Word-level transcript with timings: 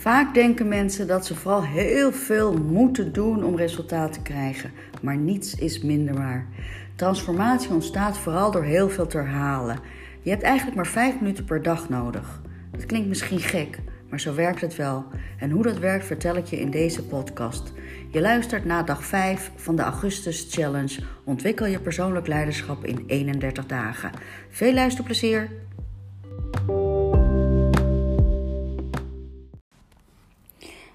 Vaak 0.00 0.34
denken 0.34 0.68
mensen 0.68 1.06
dat 1.06 1.26
ze 1.26 1.34
vooral 1.34 1.64
heel 1.64 2.12
veel 2.12 2.58
moeten 2.58 3.12
doen 3.12 3.44
om 3.44 3.56
resultaat 3.56 4.12
te 4.12 4.22
krijgen, 4.22 4.70
maar 5.02 5.16
niets 5.16 5.54
is 5.54 5.80
minder 5.80 6.14
waar. 6.14 6.46
Transformatie 6.96 7.70
ontstaat 7.70 8.18
vooral 8.18 8.50
door 8.50 8.62
heel 8.62 8.88
veel 8.88 9.06
te 9.06 9.16
herhalen. 9.16 9.78
Je 10.20 10.30
hebt 10.30 10.42
eigenlijk 10.42 10.76
maar 10.76 10.86
5 10.86 11.20
minuten 11.20 11.44
per 11.44 11.62
dag 11.62 11.88
nodig. 11.88 12.40
Dat 12.70 12.86
klinkt 12.86 13.08
misschien 13.08 13.38
gek, 13.38 13.78
maar 14.08 14.20
zo 14.20 14.34
werkt 14.34 14.60
het 14.60 14.76
wel. 14.76 15.04
En 15.38 15.50
hoe 15.50 15.62
dat 15.62 15.78
werkt 15.78 16.06
vertel 16.06 16.36
ik 16.36 16.46
je 16.46 16.60
in 16.60 16.70
deze 16.70 17.04
podcast. 17.04 17.72
Je 18.10 18.20
luistert 18.20 18.64
na 18.64 18.82
dag 18.82 19.04
5 19.04 19.50
van 19.56 19.76
de 19.76 19.82
Augustus 19.82 20.46
Challenge. 20.50 21.00
Ontwikkel 21.24 21.66
je 21.66 21.80
persoonlijk 21.80 22.26
leiderschap 22.26 22.84
in 22.84 23.04
31 23.06 23.66
dagen. 23.66 24.10
Veel 24.50 24.74
luisterplezier! 24.74 25.48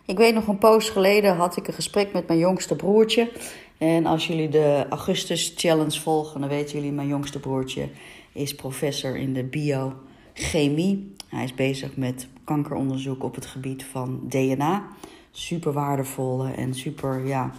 Ik 0.06 0.18
weet 0.18 0.34
nog 0.34 0.48
een 0.48 0.58
poos 0.58 0.90
geleden 0.90 1.36
had 1.36 1.58
ik 1.58 1.68
een 1.68 1.74
gesprek 1.74 2.14
met 2.14 2.28
mijn 2.28 2.40
jongste 2.40 2.76
broertje. 2.76 3.32
En 3.78 4.06
als 4.06 4.28
jullie 4.28 4.50
de 4.50 4.86
Augustus 4.90 5.54
Challenge 5.56 6.00
volgen, 6.00 6.40
dan 6.40 6.50
weten 6.50 6.76
jullie, 6.76 6.92
mijn 6.92 7.08
jongste 7.08 7.40
broertje 7.40 7.90
is 8.32 8.56
professor 8.56 9.18
in 9.18 9.34
de 9.34 9.44
biochemie. 9.44 11.14
Hij 11.30 11.44
is 11.44 11.54
bezig 11.54 11.98
met 11.98 12.28
kankeronderzoek 12.44 13.24
op 13.24 13.36
het 13.36 13.46
gebied 13.46 13.84
van 13.84 14.20
DNA. 14.30 14.84
Super 15.32 15.74
waardevolle 15.74 16.52
en 16.52 16.74
super 16.74 17.26
ja, 17.26 17.52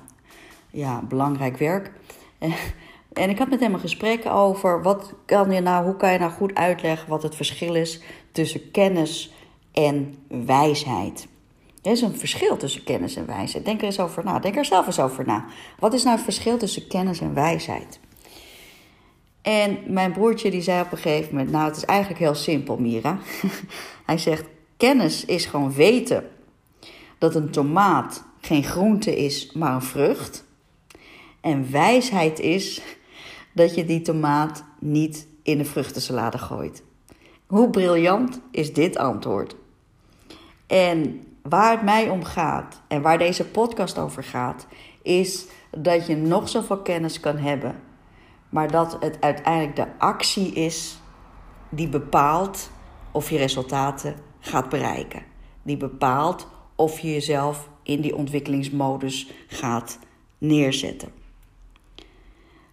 ja, 0.71 1.03
belangrijk 1.09 1.57
werk. 1.57 1.93
En 3.13 3.31
ik 3.31 3.39
had 3.39 3.49
met 3.49 3.61
hem 3.61 3.75
een 3.75 3.81
gesprek 3.81 4.27
over 4.27 4.83
wat 4.83 5.13
kan 5.25 5.51
je 5.51 5.61
nou, 5.61 5.85
hoe 5.85 5.97
kan 5.97 6.13
je 6.13 6.19
nou 6.19 6.33
goed 6.33 6.55
uitleggen 6.55 7.09
wat 7.09 7.23
het 7.23 7.35
verschil 7.35 7.75
is 7.75 8.01
tussen 8.33 8.71
kennis 8.71 9.33
en 9.73 10.15
wijsheid. 10.29 11.27
Er 11.87 11.93
is 11.93 12.01
een 12.01 12.19
verschil 12.19 12.57
tussen 12.57 12.85
kennis 12.85 13.17
en 13.17 13.27
wijsheid. 13.27 13.65
Denk 13.65 13.81
er 13.81 13.87
eens 13.87 14.01
over 14.01 14.25
na. 14.25 14.39
Denk 14.39 14.57
er 14.57 14.65
zelf 14.65 14.87
eens 14.87 15.01
over 15.01 15.27
na. 15.27 15.45
Wat 15.79 15.95
is 15.95 16.03
nou 16.03 16.17
het 16.17 16.25
verschil 16.25 16.59
tussen 16.59 16.87
kennis 16.87 17.21
en 17.21 17.35
wijsheid? 17.35 18.01
En 19.43 19.79
mijn 19.87 20.13
broertje 20.13 20.51
die 20.51 20.63
zei 20.63 20.83
op 20.83 20.93
een 20.93 20.99
gegeven 20.99 21.35
moment: 21.35 21.51
Nou, 21.51 21.65
het 21.65 21.77
is 21.77 21.85
eigenlijk 21.85 22.21
heel 22.21 22.35
simpel, 22.35 22.77
Mira. 22.77 23.19
Hij 24.07 24.19
zegt: 24.19 24.45
Kennis 24.77 25.25
is 25.25 25.47
gewoon 25.47 25.73
weten 25.73 26.29
dat 27.19 27.35
een 27.35 27.51
tomaat 27.51 28.25
geen 28.41 28.65
groente 28.65 29.17
is, 29.17 29.53
maar 29.53 29.75
een 29.75 29.83
vrucht. 29.83 30.45
En 31.41 31.71
wijsheid 31.71 32.41
is 32.41 32.83
dat 33.53 33.75
je 33.75 33.85
die 33.85 34.03
tomaat 34.03 34.65
niet 34.81 35.27
in 35.43 35.59
de 35.59 35.65
vruchtensalade 35.65 36.39
gooit. 36.39 36.83
Hoe 37.47 37.71
briljant 37.71 38.41
is 38.51 38.73
dit 38.73 38.97
antwoord? 38.97 39.57
En 40.67 41.21
waar 41.49 41.71
het 41.71 41.83
mij 41.83 42.09
om 42.09 42.25
gaat 42.25 42.83
en 42.89 43.03
waar 43.03 43.19
deze 43.19 43.47
podcast 43.47 43.99
over 43.99 44.25
gaat, 44.25 44.67
is 45.03 45.47
dat 45.71 46.07
je 46.07 46.17
nog 46.17 46.49
zoveel 46.49 46.79
kennis 46.79 47.21
kan 47.21 47.37
hebben, 47.37 47.83
maar 48.49 48.71
dat 48.71 48.97
het 49.01 49.21
uiteindelijk 49.21 49.77
de 49.77 49.87
actie 49.99 50.53
is 50.53 50.99
die 51.69 51.89
bepaalt 51.89 52.71
of 53.11 53.31
je 53.31 53.37
resultaten 53.37 54.17
gaat 54.39 54.69
bereiken. 54.69 55.23
Die 55.63 55.77
bepaalt 55.77 56.49
of 56.75 56.99
je 56.99 57.13
jezelf 57.13 57.69
in 57.83 58.01
die 58.01 58.17
ontwikkelingsmodus 58.17 59.31
gaat 59.47 59.99
neerzetten. 60.39 61.09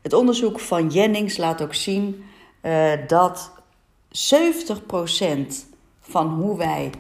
Het 0.01 0.13
onderzoek 0.13 0.59
van 0.59 0.89
Jennings 0.89 1.38
laat 1.38 1.61
ook 1.61 1.73
zien 1.73 2.23
uh, 2.61 2.91
dat 3.07 3.51
70% 4.07 4.11
van 5.99 6.27
hoe 6.27 6.57
wij 6.57 6.91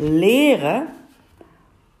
leren 0.00 0.88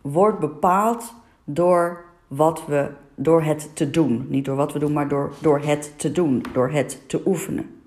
wordt 0.00 0.38
bepaald 0.38 1.14
door 1.44 2.04
wat 2.26 2.66
we 2.66 2.90
door 3.14 3.42
het 3.42 3.76
te 3.76 3.90
doen. 3.90 4.26
Niet 4.28 4.44
door 4.44 4.56
wat 4.56 4.72
we 4.72 4.78
doen, 4.78 4.92
maar 4.92 5.08
door, 5.08 5.32
door 5.40 5.60
het 5.60 5.92
te 5.96 6.12
doen, 6.12 6.44
door 6.52 6.70
het 6.70 7.02
te 7.06 7.22
oefenen. 7.26 7.80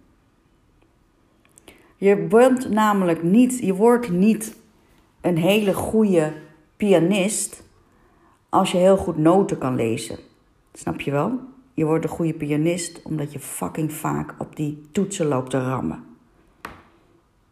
Je 1.95 2.15
bent 2.15 2.69
namelijk 2.69 3.23
niet, 3.23 3.59
je 3.59 3.75
wordt 3.75 4.09
niet 4.09 4.55
een 5.21 5.37
hele 5.37 5.73
goede 5.73 6.33
pianist 6.77 7.63
als 8.49 8.71
je 8.71 8.77
heel 8.77 8.97
goed 8.97 9.17
noten 9.17 9.57
kan 9.57 9.75
lezen. 9.75 10.17
Snap 10.73 11.01
je 11.01 11.11
wel? 11.11 11.39
Je 11.73 11.85
wordt 11.85 12.03
een 12.03 12.09
goede 12.09 12.33
pianist 12.33 13.01
omdat 13.03 13.33
je 13.33 13.39
fucking 13.39 13.93
vaak 13.93 14.35
op 14.37 14.55
die 14.55 14.81
toetsen 14.91 15.25
loopt 15.25 15.49
te 15.49 15.63
rammen. 15.63 16.03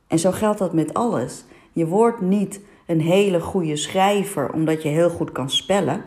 En 0.08 0.20
zo 0.20 0.32
geldt 0.32 0.60
dat 0.60 0.74
met 0.74 0.94
alles. 0.94 1.46
Je 1.72 1.88
wordt 1.88 2.22
niet 2.22 2.62
een 2.86 3.02
hele 3.02 3.42
goede 3.42 3.76
schrijver 3.76 4.54
omdat 4.54 4.84
je 4.84 4.90
heel 4.90 5.10
goed 5.10 5.32
kan 5.32 5.50
spellen. 5.50 6.04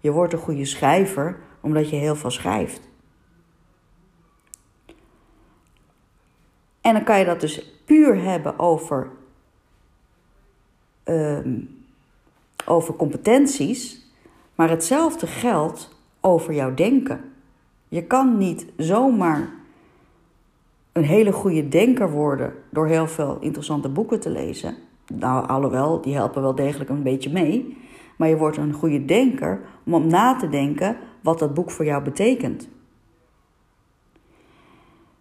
Je 0.00 0.10
wordt 0.10 0.32
een 0.32 0.38
goede 0.38 0.64
schrijver 0.64 1.38
omdat 1.60 1.90
je 1.90 1.96
heel 1.96 2.16
veel 2.16 2.30
schrijft. 2.30 2.88
En 6.80 6.92
dan 6.92 7.04
kan 7.04 7.18
je 7.18 7.24
dat 7.24 7.40
dus 7.40 7.82
puur 7.84 8.22
hebben 8.22 8.58
over, 8.58 9.10
uh, 11.04 11.38
over 12.64 12.94
competenties, 12.94 14.06
maar 14.54 14.70
hetzelfde 14.70 15.26
geldt 15.26 15.96
over 16.20 16.54
jouw 16.54 16.74
denken. 16.74 17.32
Je 17.88 18.04
kan 18.04 18.38
niet 18.38 18.66
zomaar 18.76 19.59
een 20.92 21.04
hele 21.04 21.32
goede 21.32 21.68
denker 21.68 22.10
worden 22.10 22.52
door 22.70 22.86
heel 22.86 23.06
veel 23.06 23.36
interessante 23.40 23.88
boeken 23.88 24.20
te 24.20 24.30
lezen. 24.30 24.74
Nou, 25.14 25.46
alhoewel, 25.48 26.00
die 26.00 26.14
helpen 26.14 26.42
wel 26.42 26.54
degelijk 26.54 26.90
een 26.90 27.02
beetje 27.02 27.30
mee. 27.30 27.76
Maar 28.16 28.28
je 28.28 28.36
wordt 28.36 28.56
een 28.56 28.72
goede 28.72 29.04
denker 29.04 29.60
om 29.84 29.94
op 29.94 30.04
na 30.04 30.36
te 30.36 30.48
denken 30.48 30.96
wat 31.22 31.38
dat 31.38 31.54
boek 31.54 31.70
voor 31.70 31.84
jou 31.84 32.02
betekent. 32.02 32.68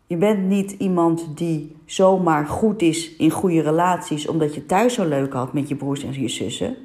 Je 0.07 0.17
bent 0.17 0.47
niet 0.47 0.71
iemand 0.71 1.37
die 1.37 1.75
zomaar 1.85 2.45
goed 2.45 2.81
is 2.81 3.15
in 3.15 3.29
goede 3.29 3.61
relaties 3.61 4.27
omdat 4.27 4.55
je 4.55 4.65
thuis 4.65 4.93
zo 4.93 5.07
leuk 5.07 5.33
had 5.33 5.53
met 5.53 5.67
je 5.69 5.75
broers 5.75 6.03
en 6.03 6.21
je 6.21 6.27
zussen. 6.27 6.75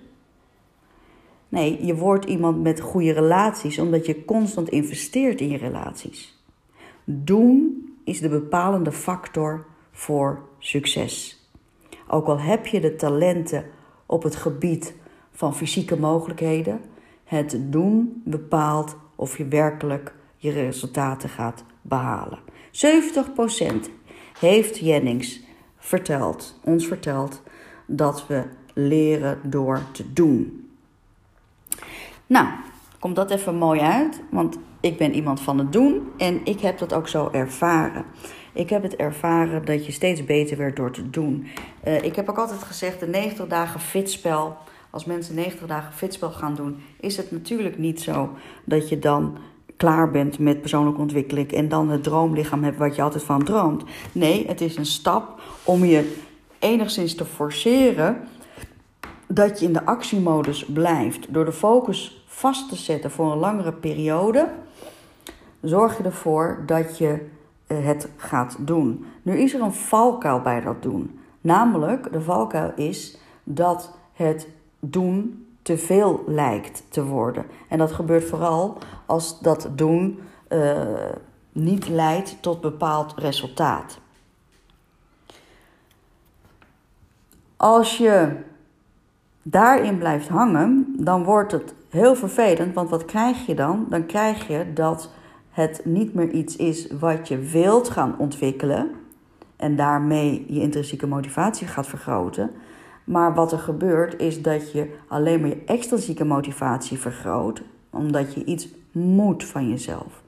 Nee, 1.49 1.87
je 1.87 1.95
wordt 1.95 2.25
iemand 2.25 2.63
met 2.63 2.81
goede 2.81 3.13
relaties 3.13 3.79
omdat 3.79 4.07
je 4.07 4.25
constant 4.25 4.69
investeert 4.69 5.41
in 5.41 5.49
je 5.49 5.57
relaties. 5.57 6.43
Doen 7.05 7.85
is 8.05 8.21
de 8.21 8.29
bepalende 8.29 8.93
factor 8.93 9.67
voor 9.93 10.49
succes. 10.59 11.43
Ook 12.09 12.27
al 12.27 12.41
heb 12.41 12.67
je 12.67 12.81
de 12.81 12.97
talenten 12.97 13.65
op 14.07 14.23
het 14.23 14.37
gebied 14.37 14.95
van 15.33 15.55
fysieke 15.55 15.99
mogelijkheden, 15.99 16.81
het 17.25 17.57
doen 17.61 18.23
bepaalt 18.25 18.97
of 19.15 19.39
je 19.39 19.49
werkelijk 19.49 20.15
je 20.37 20.51
resultaten 20.51 21.29
gaat 21.29 21.65
behalen. 21.83 22.39
70% 22.71 23.91
heeft 24.39 24.79
Jennings 24.79 25.41
verteld, 25.77 26.61
ons 26.65 26.87
verteld 26.87 27.43
dat 27.87 28.27
we 28.27 28.43
leren 28.75 29.39
door 29.43 29.81
te 29.93 30.13
doen. 30.13 30.69
Nou, 32.27 32.49
komt 32.99 33.17
dat 33.17 33.31
even 33.31 33.55
mooi 33.55 33.81
uit, 33.81 34.21
want 34.31 34.59
ik 34.85 34.99
ben 34.99 35.15
iemand 35.15 35.41
van 35.41 35.59
het 35.59 35.73
doen 35.73 36.09
en 36.17 36.41
ik 36.45 36.61
heb 36.61 36.79
dat 36.79 36.95
ook 36.95 37.09
zo 37.09 37.29
ervaren. 37.33 38.05
Ik 38.53 38.71
heb 38.71 38.83
het 38.83 38.97
ervaren 38.97 39.65
dat 39.65 39.87
je 39.87 39.93
steeds 39.93 40.25
beter 40.25 40.57
werd 40.57 40.77
door 40.77 40.91
te 40.91 41.11
doen. 41.11 41.47
Uh, 41.85 42.03
ik 42.03 42.17
heb 42.17 42.29
ook 42.29 42.39
altijd 42.39 42.63
gezegd, 42.63 43.01
de 43.01 43.07
90 43.07 43.47
dagen 43.47 43.81
fitspel, 43.81 44.57
als 44.91 45.05
mensen 45.05 45.35
90 45.35 45.67
dagen 45.67 45.93
fitspel 45.93 46.31
gaan 46.31 46.55
doen, 46.55 46.83
is 47.01 47.17
het 47.17 47.31
natuurlijk 47.31 47.79
niet 47.79 48.01
zo 48.01 48.31
dat 48.65 48.89
je 48.89 48.99
dan 48.99 49.39
klaar 49.77 50.11
bent 50.11 50.39
met 50.39 50.61
persoonlijke 50.61 51.01
ontwikkeling 51.01 51.53
en 51.53 51.69
dan 51.69 51.91
het 51.91 52.03
droomlichaam 52.03 52.65
hebt 52.65 52.79
wat 52.79 52.97
je 52.97 53.03
altijd 53.03 53.25
van 53.25 53.45
droomt. 53.45 53.85
Nee, 54.13 54.47
het 54.47 54.61
is 54.61 54.77
een 54.77 54.87
stap 54.87 55.41
om 55.63 55.85
je 55.85 56.17
enigszins 56.59 57.15
te 57.15 57.25
forceren 57.25 58.17
dat 59.27 59.61
je 59.61 59.67
in 59.67 59.73
de 59.73 59.85
actiemodus 59.85 60.65
blijft. 60.65 61.33
Door 61.35 61.45
de 61.45 61.53
focus 61.53 62.25
vast 62.27 62.69
te 62.69 62.77
zetten 62.77 63.11
voor 63.11 63.33
een 63.33 63.39
langere 63.39 63.73
periode, 63.73 64.49
zorg 65.65 65.97
je 65.97 66.03
ervoor 66.03 66.63
dat 66.67 66.99
je 66.99 67.27
eh, 67.67 67.85
het 67.85 68.09
gaat 68.17 68.57
doen. 68.59 69.07
Nu 69.23 69.39
is 69.39 69.55
er 69.55 69.61
een 69.61 69.73
valkuil 69.73 70.41
bij 70.41 70.61
dat 70.61 70.83
doen. 70.83 71.19
Namelijk, 71.41 72.13
de 72.13 72.21
valkuil 72.21 72.73
is 72.77 73.19
dat 73.45 73.97
het 74.13 74.49
doen 74.81 75.47
te 75.63 75.79
veel 75.79 76.25
lijkt 76.27 76.85
te 76.89 77.05
worden. 77.05 77.45
En 77.69 77.79
dat 77.79 77.93
gebeurt 77.93 78.25
vooral 78.25 78.79
als 79.07 79.41
dat 79.41 79.69
doen 79.75 80.21
uh, 80.49 80.81
niet 81.53 81.89
leidt 81.89 82.37
tot 82.43 82.61
bepaald 82.61 83.15
resultaat. 83.17 83.99
Als 87.57 87.99
je 87.99 88.37
daarin 89.43 89.99
blijft 89.99 90.29
hangen, 90.29 90.95
dan 90.99 91.25
wordt 91.25 91.53
het 91.53 91.75
heel 91.89 92.15
vervelend. 92.15 92.75
Want 92.75 92.91
wat 92.91 93.05
krijg 93.05 93.47
je 93.47 93.55
dan? 93.55 93.87
Dan 93.89 94.07
krijg 94.07 94.49
je 94.49 94.73
dat 94.73 95.11
het 95.55 95.81
niet 95.85 96.15
meer 96.15 96.31
iets 96.31 96.57
is 96.57 96.87
wat 96.99 97.29
je 97.29 97.39
wilt 97.39 97.89
gaan 97.89 98.19
ontwikkelen 98.19 98.91
en 99.57 99.77
daarmee 99.77 100.45
je 100.49 100.61
intrinsieke 100.61 101.07
motivatie 101.07 101.67
gaat 101.67 101.87
vergroten, 101.87 102.51
Maar 103.05 103.35
wat 103.35 103.53
er 103.53 103.59
gebeurt 103.59 104.21
is 104.21 104.43
dat 104.43 104.73
je 104.73 104.95
alleen 105.09 105.41
maar 105.41 105.49
je 105.49 105.65
extrinsieke 105.67 106.25
motivatie 106.25 106.99
vergroot, 106.99 107.63
omdat 107.91 108.35
je 108.35 108.45
iets 108.45 108.69
moet 108.93 109.45
van 109.45 109.69
jezelf. 109.69 110.23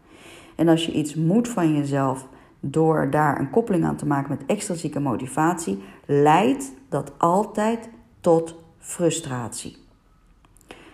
En 0.55 0.69
als 0.69 0.87
je 0.87 0.93
iets 0.93 1.14
moet 1.14 1.49
van 1.49 1.75
jezelf 1.76 2.26
door 2.61 3.11
daar 3.11 3.40
een 3.40 3.50
koppeling 3.50 3.84
aan 3.84 3.96
te 3.96 4.06
maken 4.06 4.31
met 4.31 4.46
extrinsieke 4.46 5.00
motivatie, 5.00 5.82
leidt 6.06 6.73
dat 6.88 7.12
altijd 7.19 7.88
tot 8.20 8.55
frustratie. 8.78 9.76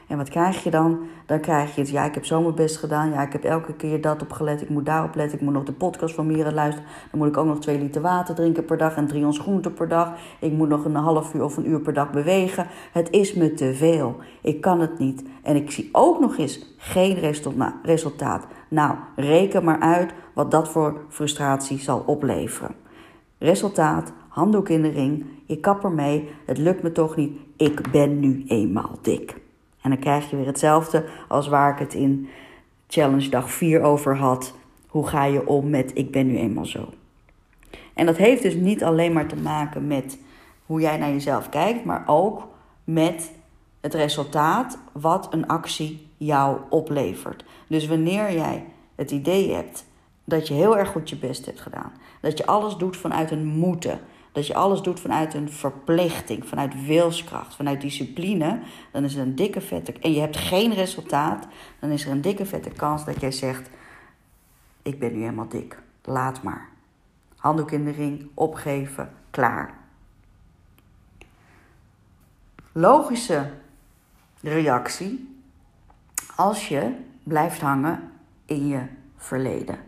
En 0.08 0.16
wat 0.16 0.28
krijg 0.28 0.64
je 0.64 0.70
dan? 0.70 0.98
Dan 1.32 1.40
krijg 1.40 1.74
je 1.74 1.80
het, 1.80 1.90
ja, 1.90 2.04
ik 2.04 2.14
heb 2.14 2.24
zo 2.24 2.42
mijn 2.42 2.54
best 2.54 2.76
gedaan. 2.76 3.10
Ja, 3.10 3.22
ik 3.22 3.32
heb 3.32 3.44
elke 3.44 3.74
keer 3.74 4.00
dat 4.00 4.22
op 4.22 4.32
gelet. 4.32 4.62
Ik 4.62 4.68
moet 4.68 4.86
daarop 4.86 5.14
letten. 5.14 5.38
Ik 5.38 5.44
moet 5.44 5.52
nog 5.52 5.64
de 5.64 5.72
podcast 5.72 6.14
van 6.14 6.26
Mieren 6.26 6.54
luisteren. 6.54 6.88
Dan 7.10 7.20
moet 7.20 7.28
ik 7.28 7.36
ook 7.36 7.46
nog 7.46 7.58
twee 7.58 7.78
liter 7.78 8.02
water 8.02 8.34
drinken 8.34 8.64
per 8.64 8.76
dag 8.76 8.96
en 8.96 9.06
drie 9.06 9.26
ons 9.26 9.38
groenten 9.38 9.74
per 9.74 9.88
dag. 9.88 10.12
Ik 10.40 10.52
moet 10.52 10.68
nog 10.68 10.84
een 10.84 10.94
half 10.94 11.34
uur 11.34 11.44
of 11.44 11.56
een 11.56 11.68
uur 11.68 11.80
per 11.80 11.92
dag 11.92 12.10
bewegen. 12.10 12.66
Het 12.92 13.10
is 13.10 13.34
me 13.34 13.54
te 13.54 13.74
veel. 13.74 14.16
Ik 14.42 14.60
kan 14.60 14.80
het 14.80 14.98
niet. 14.98 15.24
En 15.42 15.56
ik 15.56 15.70
zie 15.70 15.88
ook 15.92 16.20
nog 16.20 16.38
eens 16.38 16.74
geen 16.76 17.34
resultaat. 17.82 18.46
Nou, 18.68 18.94
reken 19.16 19.64
maar 19.64 19.80
uit 19.80 20.12
wat 20.34 20.50
dat 20.50 20.68
voor 20.68 21.00
frustratie 21.08 21.78
zal 21.78 22.02
opleveren. 22.06 22.74
Resultaat, 23.38 24.12
handdoek 24.28 24.68
in 24.68 24.82
de 24.82 24.90
ring. 24.90 25.26
Je 25.46 25.60
kap 25.60 25.84
ermee. 25.84 26.28
Het 26.46 26.58
lukt 26.58 26.82
me 26.82 26.92
toch 26.92 27.16
niet. 27.16 27.38
Ik 27.56 27.90
ben 27.90 28.20
nu 28.20 28.44
eenmaal 28.46 28.98
dik. 29.02 29.41
En 29.82 29.90
dan 29.90 29.98
krijg 29.98 30.30
je 30.30 30.36
weer 30.36 30.46
hetzelfde 30.46 31.04
als 31.28 31.48
waar 31.48 31.72
ik 31.72 31.78
het 31.78 31.94
in 31.94 32.28
challenge 32.88 33.28
dag 33.28 33.50
4 33.50 33.82
over 33.82 34.16
had. 34.16 34.54
Hoe 34.86 35.06
ga 35.06 35.24
je 35.24 35.46
om 35.46 35.70
met 35.70 35.90
ik 35.94 36.10
ben 36.10 36.26
nu 36.26 36.38
eenmaal 36.38 36.66
zo? 36.66 36.88
En 37.94 38.06
dat 38.06 38.16
heeft 38.16 38.42
dus 38.42 38.54
niet 38.54 38.84
alleen 38.84 39.12
maar 39.12 39.26
te 39.26 39.36
maken 39.36 39.86
met 39.86 40.18
hoe 40.66 40.80
jij 40.80 40.96
naar 40.96 41.10
jezelf 41.10 41.48
kijkt, 41.48 41.84
maar 41.84 42.02
ook 42.06 42.48
met 42.84 43.32
het 43.80 43.94
resultaat 43.94 44.78
wat 44.92 45.28
een 45.30 45.46
actie 45.46 46.06
jou 46.16 46.58
oplevert. 46.70 47.44
Dus 47.66 47.86
wanneer 47.86 48.32
jij 48.32 48.64
het 48.94 49.10
idee 49.10 49.52
hebt 49.52 49.84
dat 50.24 50.48
je 50.48 50.54
heel 50.54 50.78
erg 50.78 50.88
goed 50.88 51.10
je 51.10 51.16
best 51.16 51.46
hebt 51.46 51.60
gedaan, 51.60 51.92
dat 52.20 52.38
je 52.38 52.46
alles 52.46 52.76
doet 52.76 52.96
vanuit 52.96 53.30
een 53.30 53.46
moeten, 53.46 54.00
dat 54.32 54.46
je 54.46 54.54
alles 54.54 54.80
doet 54.80 55.00
vanuit 55.00 55.34
een 55.34 55.50
verplichting, 55.50 56.46
vanuit 56.46 56.86
wilskracht, 56.86 57.54
vanuit 57.54 57.80
discipline, 57.80 58.60
dan 58.92 59.04
is 59.04 59.14
er 59.14 59.22
een 59.22 59.34
dikke 59.34 59.60
vette 59.60 59.92
en 59.92 60.12
je 60.12 60.20
hebt 60.20 60.36
geen 60.36 60.74
resultaat, 60.74 61.46
dan 61.80 61.90
is 61.90 62.04
er 62.04 62.10
een 62.10 62.20
dikke 62.20 62.46
vette 62.46 62.70
kans 62.70 63.04
dat 63.04 63.20
jij 63.20 63.32
zegt: 63.32 63.70
ik 64.82 64.98
ben 64.98 65.12
nu 65.12 65.20
helemaal 65.20 65.48
dik, 65.48 65.82
laat 66.02 66.42
maar. 66.42 66.68
Handdoek 67.36 67.70
in 67.70 67.84
de 67.84 67.90
ring, 67.90 68.28
opgeven, 68.34 69.12
klaar. 69.30 69.74
Logische 72.72 73.50
reactie 74.40 75.40
als 76.36 76.68
je 76.68 76.94
blijft 77.22 77.60
hangen 77.60 78.12
in 78.46 78.66
je 78.66 78.82
verleden. 79.16 79.78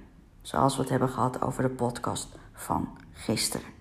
Zoals 0.43 0.75
we 0.75 0.81
het 0.81 0.91
hebben 0.91 1.09
gehad 1.09 1.43
over 1.43 1.63
de 1.63 1.69
podcast 1.69 2.29
van 2.53 2.99
gisteren. 3.13 3.74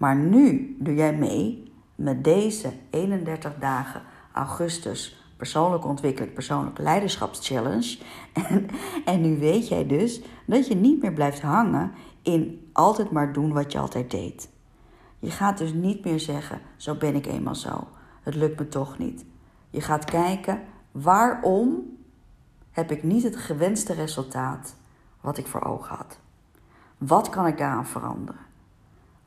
Maar 0.00 0.16
nu 0.16 0.76
doe 0.78 0.94
jij 0.94 1.16
mee 1.16 1.72
met 1.94 2.24
deze 2.24 2.72
31 2.90 3.54
dagen 3.58 4.02
augustus 4.32 5.24
persoonlijke 5.36 5.86
ontwikkeling, 5.86 6.32
persoonlijke 6.32 6.82
leiderschapschallenge. 6.82 7.98
En, 8.32 8.66
en 9.04 9.20
nu 9.20 9.38
weet 9.38 9.68
jij 9.68 9.86
dus 9.86 10.20
dat 10.46 10.66
je 10.66 10.74
niet 10.74 11.02
meer 11.02 11.12
blijft 11.12 11.40
hangen 11.40 11.92
in 12.22 12.70
altijd 12.72 13.10
maar 13.10 13.32
doen 13.32 13.52
wat 13.52 13.72
je 13.72 13.78
altijd 13.78 14.10
deed. 14.10 14.50
Je 15.18 15.30
gaat 15.30 15.58
dus 15.58 15.72
niet 15.72 16.04
meer 16.04 16.20
zeggen: 16.20 16.60
zo 16.76 16.94
ben 16.94 17.14
ik 17.14 17.26
eenmaal 17.26 17.54
zo. 17.54 17.88
Het 18.22 18.34
lukt 18.34 18.58
me 18.58 18.68
toch 18.68 18.98
niet. 18.98 19.24
Je 19.70 19.80
gaat 19.80 20.04
kijken 20.04 20.60
waarom 20.90 21.96
heb 22.70 22.90
ik 22.90 23.02
niet 23.02 23.22
het 23.22 23.36
gewenste 23.36 23.92
resultaat 23.92 24.76
wat 25.20 25.38
ik 25.38 25.46
voor 25.46 25.64
ogen 25.64 25.96
had. 25.96 26.18
Wat 26.98 27.28
kan 27.30 27.46
ik 27.46 27.58
daaraan 27.58 27.86
veranderen? 27.86 28.48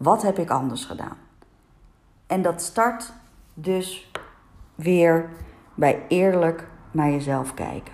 Wat 0.03 0.21
heb 0.21 0.39
ik 0.39 0.49
anders 0.49 0.85
gedaan? 0.85 1.17
En 2.27 2.41
dat 2.41 2.61
start 2.61 3.13
dus 3.53 4.11
weer 4.75 5.29
bij 5.73 6.05
eerlijk 6.07 6.69
naar 6.91 7.09
jezelf 7.09 7.53
kijken. 7.53 7.93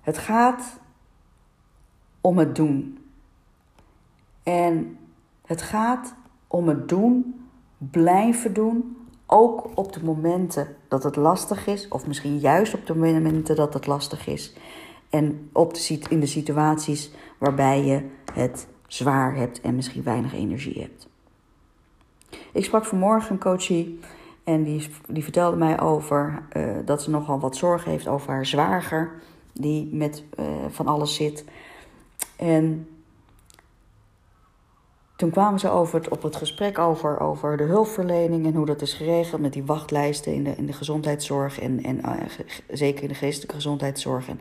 Het 0.00 0.18
gaat 0.18 0.78
om 2.20 2.38
het 2.38 2.56
doen. 2.56 3.04
En 4.42 4.98
het 5.46 5.62
gaat 5.62 6.14
om 6.46 6.68
het 6.68 6.88
doen, 6.88 7.48
blijven 7.78 8.52
doen, 8.52 8.96
ook 9.26 9.70
op 9.74 9.92
de 9.92 10.04
momenten 10.04 10.76
dat 10.88 11.02
het 11.02 11.16
lastig 11.16 11.66
is, 11.66 11.88
of 11.88 12.06
misschien 12.06 12.38
juist 12.38 12.74
op 12.74 12.86
de 12.86 12.94
momenten 12.94 13.56
dat 13.56 13.74
het 13.74 13.86
lastig 13.86 14.26
is. 14.26 14.54
En 15.10 15.50
op 15.52 15.74
de, 15.74 16.00
in 16.08 16.20
de 16.20 16.26
situaties 16.26 17.10
waarbij 17.38 17.84
je 17.84 18.10
het 18.32 18.68
zwaar 18.92 19.34
hebt 19.34 19.60
en 19.60 19.74
misschien 19.74 20.02
weinig 20.02 20.34
energie 20.34 20.80
hebt. 20.80 21.08
Ik 22.52 22.64
sprak 22.64 22.84
vanmorgen 22.84 23.32
een 23.32 23.38
coachie 23.38 23.98
en 24.44 24.62
die, 24.62 24.88
die 25.08 25.22
vertelde 25.22 25.56
mij 25.56 25.80
over 25.80 26.42
uh, 26.56 26.76
dat 26.84 27.02
ze 27.02 27.10
nogal 27.10 27.40
wat 27.40 27.56
zorgen 27.56 27.90
heeft 27.90 28.08
over 28.08 28.30
haar 28.30 28.46
zwager, 28.46 29.12
die 29.52 29.94
met 29.94 30.24
uh, 30.38 30.46
van 30.68 30.86
alles 30.86 31.14
zit. 31.14 31.44
En 32.36 32.88
toen 35.16 35.30
kwamen 35.30 35.60
ze 35.60 35.70
over 35.70 36.10
op 36.10 36.22
het 36.22 36.36
gesprek 36.36 36.78
over, 36.78 37.20
over 37.20 37.56
de 37.56 37.64
hulpverlening 37.64 38.46
en 38.46 38.54
hoe 38.54 38.66
dat 38.66 38.82
is 38.82 38.94
geregeld 38.94 39.40
met 39.40 39.52
die 39.52 39.64
wachtlijsten 39.64 40.34
in 40.34 40.44
de, 40.44 40.56
in 40.56 40.66
de 40.66 40.72
gezondheidszorg 40.72 41.60
en, 41.60 41.82
en 41.82 41.96
uh, 41.96 42.12
zeker 42.68 43.02
in 43.02 43.08
de 43.08 43.14
geestelijke 43.14 43.54
gezondheidszorg 43.54 44.28
en 44.28 44.40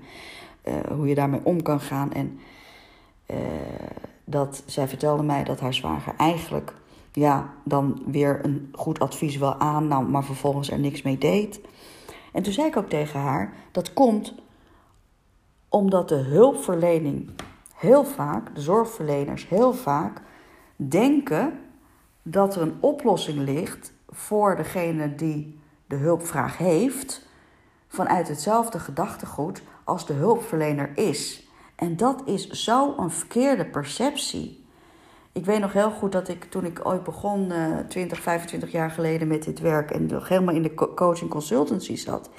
hoe 0.96 1.08
je 1.08 1.16
daarmee 1.16 1.42
om 1.44 1.62
kan 1.62 1.80
gaan. 1.80 2.14
En 2.14 2.40
dat 4.30 4.64
zij 4.66 4.88
vertelde 4.88 5.24
mij 5.24 5.44
dat 5.44 5.60
haar 5.60 5.74
zwager 5.74 6.14
eigenlijk 6.18 6.74
ja, 7.12 7.54
dan 7.64 8.02
weer 8.06 8.40
een 8.46 8.70
goed 8.76 9.00
advies 9.00 9.38
wel 9.38 9.56
aannam, 9.56 10.10
maar 10.10 10.24
vervolgens 10.24 10.72
er 10.72 10.80
niks 10.80 11.02
mee 11.02 11.18
deed. 11.18 11.62
En 12.34 12.44
toen 12.44 12.54
zei 12.54 12.68
ik 12.68 12.78
ook 12.78 12.90
tegen 12.90 13.20
haar: 13.20 13.54
dat 13.72 13.94
komt 13.94 14.34
omdat 15.70 16.10
de 16.10 16.16
hulpverlening 16.16 17.30
heel 17.76 18.06
vaak, 18.06 18.56
de 18.56 18.62
zorgverleners 18.62 19.48
heel 19.48 19.74
vaak, 19.74 20.22
denken 20.76 21.60
dat 22.24 22.56
er 22.56 22.62
een 22.62 22.78
oplossing 22.80 23.38
ligt 23.38 23.94
voor 24.10 24.56
degene 24.56 25.16
die 25.16 25.60
de 25.88 25.96
hulpvraag 25.96 26.58
heeft, 26.58 27.28
vanuit 27.88 28.28
hetzelfde 28.28 28.80
gedachtegoed 28.80 29.62
als 29.84 30.06
de 30.06 30.14
hulpverlener 30.14 30.92
is. 30.96 31.49
En 31.80 31.98
dat 31.98 32.22
is 32.26 32.50
zo'n 32.50 33.12
verkeerde 33.12 33.66
perceptie. 33.66 34.64
Ik 35.32 35.46
weet 35.46 35.60
nog 35.60 35.74
heel 35.74 35.92
goed 35.92 36.12
dat 36.12 36.28
ik 36.28 36.44
toen 36.44 36.66
ik 36.66 36.80
ooit 36.84 37.04
begon, 37.04 37.52
uh, 37.52 37.78
20, 37.88 38.20
25 38.20 38.72
jaar 38.72 38.92
geleden 38.92 39.28
met 39.28 39.44
dit 39.44 39.60
werk 39.60 39.92
en 39.92 40.06
nog 40.06 40.28
helemaal 40.28 40.56
in 40.56 40.62
de 40.62 40.74
coaching 40.96 41.30
consultancy 41.30 41.96
zat. 41.96 42.30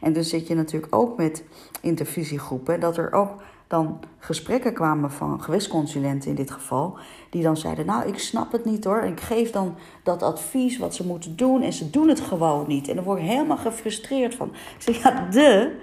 En 0.00 0.12
dan 0.12 0.24
zit 0.24 0.46
je 0.46 0.54
natuurlijk 0.54 0.94
ook 0.94 1.16
met 1.16 1.44
intervisiegroepen, 1.80 2.80
dat 2.80 2.96
er 2.96 3.12
ook 3.12 3.42
dan 3.66 4.00
gesprekken 4.18 4.74
kwamen 4.74 5.10
van 5.10 5.42
gewichtsconsulenten 5.42 6.30
in 6.30 6.36
dit 6.36 6.50
geval, 6.50 6.98
die 7.30 7.42
dan 7.42 7.56
zeiden: 7.56 7.86
Nou, 7.86 8.08
ik 8.08 8.18
snap 8.18 8.52
het 8.52 8.64
niet 8.64 8.84
hoor. 8.84 9.02
Ik 9.02 9.20
geef 9.20 9.50
dan 9.50 9.74
dat 10.02 10.22
advies 10.22 10.78
wat 10.78 10.94
ze 10.94 11.06
moeten 11.06 11.36
doen 11.36 11.62
en 11.62 11.72
ze 11.72 11.90
doen 11.90 12.08
het 12.08 12.20
gewoon 12.20 12.68
niet. 12.68 12.88
En 12.88 12.94
dan 12.94 13.04
word 13.04 13.18
ik 13.18 13.26
helemaal 13.26 13.56
gefrustreerd 13.56 14.34
van. 14.34 14.48
Ik 14.48 14.82
zeg: 14.82 15.02
Ja, 15.02 15.28
de. 15.30 15.76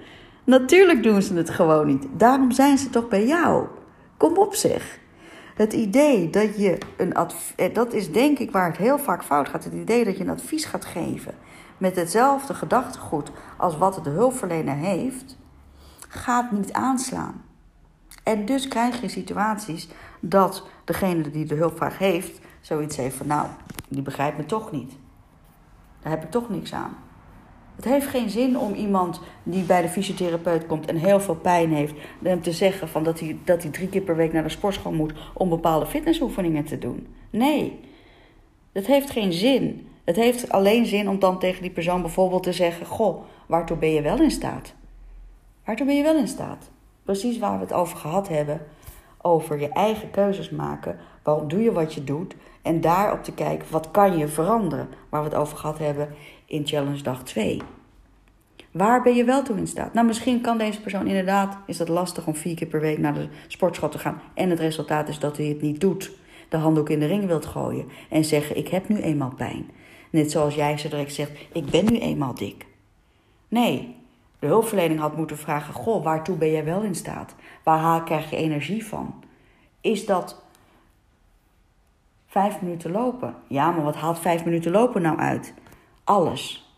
Natuurlijk 0.45 1.03
doen 1.03 1.21
ze 1.21 1.33
het 1.33 1.49
gewoon 1.49 1.87
niet. 1.87 2.07
Daarom 2.11 2.51
zijn 2.51 2.77
ze 2.77 2.89
toch 2.89 3.07
bij 3.07 3.25
jou. 3.25 3.67
Kom 4.17 4.37
op 4.37 4.55
zeg. 4.55 4.99
Het 5.55 5.73
idee 5.73 6.29
dat 6.29 6.57
je 6.57 6.77
een 6.97 7.13
advies, 7.13 7.53
eh, 7.55 7.73
dat 7.73 7.93
is 7.93 8.11
denk 8.11 8.39
ik 8.39 8.51
waar 8.51 8.67
het 8.67 8.77
heel 8.77 8.97
vaak 8.97 9.23
fout 9.23 9.49
gaat. 9.49 9.63
Het 9.63 9.73
idee 9.73 10.05
dat 10.05 10.17
je 10.17 10.23
een 10.23 10.29
advies 10.29 10.65
gaat 10.65 10.85
geven 10.85 11.33
met 11.77 11.95
hetzelfde 11.95 12.53
gedachtegoed 12.53 13.31
als 13.57 13.77
wat 13.77 14.03
de 14.03 14.09
hulpverlener 14.09 14.75
heeft, 14.75 15.37
gaat 16.07 16.51
niet 16.51 16.73
aanslaan. 16.73 17.43
En 18.23 18.45
dus 18.45 18.67
krijg 18.67 19.01
je 19.01 19.07
situaties 19.07 19.87
dat 20.19 20.67
degene 20.83 21.31
die 21.31 21.45
de 21.45 21.55
hulpvraag 21.55 21.97
heeft, 21.97 22.39
zoiets 22.61 22.97
heeft 22.97 23.15
van 23.15 23.27
nou, 23.27 23.47
die 23.87 24.01
begrijpt 24.01 24.37
me 24.37 24.45
toch 24.45 24.71
niet. 24.71 24.93
Daar 26.01 26.11
heb 26.11 26.23
ik 26.23 26.31
toch 26.31 26.49
niks 26.49 26.73
aan. 26.73 26.95
Het 27.75 27.85
heeft 27.85 28.07
geen 28.07 28.29
zin 28.29 28.59
om 28.59 28.73
iemand 28.73 29.21
die 29.43 29.63
bij 29.63 29.81
de 29.81 29.89
fysiotherapeut 29.89 30.65
komt 30.65 30.85
en 30.85 30.95
heel 30.95 31.19
veel 31.19 31.35
pijn 31.35 31.73
heeft, 31.73 31.93
hem 32.23 32.41
te 32.41 32.51
zeggen 32.51 32.87
van 32.87 33.03
dat, 33.03 33.19
hij, 33.19 33.37
dat 33.43 33.61
hij 33.61 33.71
drie 33.71 33.89
keer 33.89 34.01
per 34.01 34.15
week 34.15 34.33
naar 34.33 34.43
de 34.43 34.49
sportschool 34.49 34.91
moet 34.91 35.13
om 35.33 35.49
bepaalde 35.49 35.85
fitnessoefeningen 35.85 36.63
te 36.63 36.77
doen. 36.77 37.07
Nee, 37.29 37.79
dat 38.71 38.85
heeft 38.85 39.09
geen 39.09 39.33
zin. 39.33 39.87
Het 40.03 40.15
heeft 40.15 40.49
alleen 40.49 40.85
zin 40.85 41.09
om 41.09 41.19
dan 41.19 41.39
tegen 41.39 41.61
die 41.61 41.71
persoon 41.71 42.01
bijvoorbeeld 42.01 42.43
te 42.43 42.53
zeggen: 42.53 42.85
Goh, 42.85 43.23
waartoe 43.47 43.77
ben 43.77 43.91
je 43.91 44.01
wel 44.01 44.21
in 44.21 44.31
staat? 44.31 44.73
Waartoe 45.65 45.85
ben 45.85 45.95
je 45.95 46.03
wel 46.03 46.17
in 46.17 46.27
staat? 46.27 46.69
Precies 47.03 47.37
waar 47.37 47.57
we 47.57 47.63
het 47.63 47.73
over 47.73 47.97
gehad 47.97 48.27
hebben. 48.27 48.61
over 49.21 49.59
je 49.59 49.69
eigen 49.69 50.11
keuzes 50.11 50.49
maken. 50.49 50.99
Waarom 51.23 51.47
doe 51.47 51.61
je 51.61 51.71
wat 51.71 51.93
je 51.93 52.03
doet? 52.03 52.35
En 52.61 52.81
daarop 52.81 53.23
te 53.23 53.31
kijken, 53.31 53.67
wat 53.71 53.91
kan 53.91 54.17
je 54.17 54.27
veranderen? 54.27 54.89
Waar 55.09 55.23
we 55.23 55.29
het 55.29 55.37
over 55.37 55.57
gehad 55.57 55.77
hebben 55.77 56.09
in 56.45 56.67
challenge 56.67 57.01
dag 57.01 57.23
2. 57.23 57.61
Waar 58.71 59.01
ben 59.01 59.15
je 59.15 59.23
wel 59.23 59.43
toe 59.43 59.57
in 59.57 59.67
staat? 59.67 59.93
Nou, 59.93 60.07
misschien 60.07 60.41
kan 60.41 60.57
deze 60.57 60.81
persoon 60.81 61.07
inderdaad, 61.07 61.57
is 61.65 61.77
dat 61.77 61.87
lastig 61.87 62.27
om 62.27 62.35
vier 62.35 62.55
keer 62.55 62.67
per 62.67 62.79
week 62.79 62.97
naar 62.97 63.13
de 63.13 63.27
sportschool 63.47 63.89
te 63.89 63.97
gaan. 63.97 64.21
En 64.33 64.49
het 64.49 64.59
resultaat 64.59 65.09
is 65.09 65.19
dat 65.19 65.37
hij 65.37 65.45
het 65.45 65.61
niet 65.61 65.81
doet. 65.81 66.11
De 66.49 66.57
handdoek 66.57 66.89
in 66.89 66.99
de 66.99 67.05
ring 67.05 67.25
wilt 67.25 67.45
gooien. 67.45 67.85
En 68.09 68.25
zeggen, 68.25 68.57
ik 68.57 68.67
heb 68.67 68.89
nu 68.89 68.97
eenmaal 68.97 69.33
pijn. 69.37 69.69
Net 70.09 70.31
zoals 70.31 70.55
jij 70.55 70.77
zo 70.77 70.89
direct 70.89 71.13
zegt, 71.13 71.31
ik 71.51 71.65
ben 71.65 71.85
nu 71.85 71.99
eenmaal 71.99 72.33
dik. 72.33 72.65
Nee, 73.47 73.95
de 74.39 74.47
hulpverlening 74.47 74.99
had 74.99 75.17
moeten 75.17 75.37
vragen, 75.37 75.73
goh, 75.73 76.03
waartoe 76.03 76.37
ben 76.37 76.51
jij 76.51 76.65
wel 76.65 76.81
in 76.81 76.95
staat? 76.95 77.35
Waar 77.63 78.03
krijg 78.03 78.29
je 78.29 78.35
energie 78.35 78.85
van? 78.85 79.23
Is 79.81 80.05
dat 80.05 80.41
vijf 82.27 82.61
minuten 82.61 82.91
lopen? 82.91 83.35
Ja, 83.47 83.71
maar 83.71 83.83
wat 83.83 83.95
haalt 83.95 84.19
vijf 84.19 84.45
minuten 84.45 84.71
lopen 84.71 85.01
nou 85.01 85.17
uit? 85.17 85.53
Alles. 86.05 86.73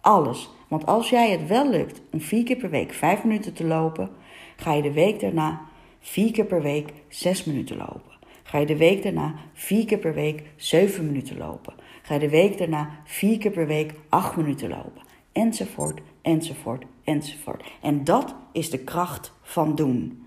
Alles. 0.00 0.50
Want 0.68 0.86
als 0.86 1.10
jij 1.10 1.30
het 1.30 1.46
wel 1.46 1.70
lukt 1.70 2.00
om 2.10 2.20
vier 2.20 2.44
keer 2.44 2.56
per 2.56 2.70
week 2.70 2.92
vijf 2.92 3.24
minuten 3.24 3.52
te 3.52 3.64
lopen, 3.64 4.10
ga 4.56 4.72
je 4.72 4.82
de 4.82 4.92
week 4.92 5.20
daarna 5.20 5.60
vier 6.00 6.32
keer 6.32 6.44
per 6.44 6.62
week 6.62 6.92
zes 7.08 7.44
minuten 7.44 7.76
lopen. 7.76 8.12
Ga 8.42 8.58
je 8.58 8.66
de 8.66 8.76
week 8.76 9.02
daarna 9.02 9.34
vier 9.52 9.84
keer 9.84 9.98
per 9.98 10.14
week 10.14 10.42
zeven 10.56 11.06
minuten 11.06 11.38
lopen. 11.38 11.74
Ga 12.02 12.14
je 12.14 12.20
de 12.20 12.28
week 12.28 12.58
daarna 12.58 12.90
vier 13.04 13.38
keer 13.38 13.50
per 13.50 13.66
week 13.66 13.94
acht 14.08 14.36
minuten 14.36 14.68
lopen. 14.68 15.02
Enzovoort, 15.32 16.00
enzovoort, 16.22 16.84
enzovoort. 17.04 17.62
En 17.82 18.04
dat 18.04 18.34
is 18.52 18.70
de 18.70 18.78
kracht 18.78 19.32
van 19.42 19.74
doen. 19.74 20.26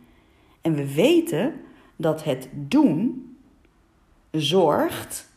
En 0.61 0.75
we 0.75 0.93
weten 0.93 1.61
dat 1.95 2.23
het 2.23 2.49
doen 2.51 3.35
zorgt 4.31 5.29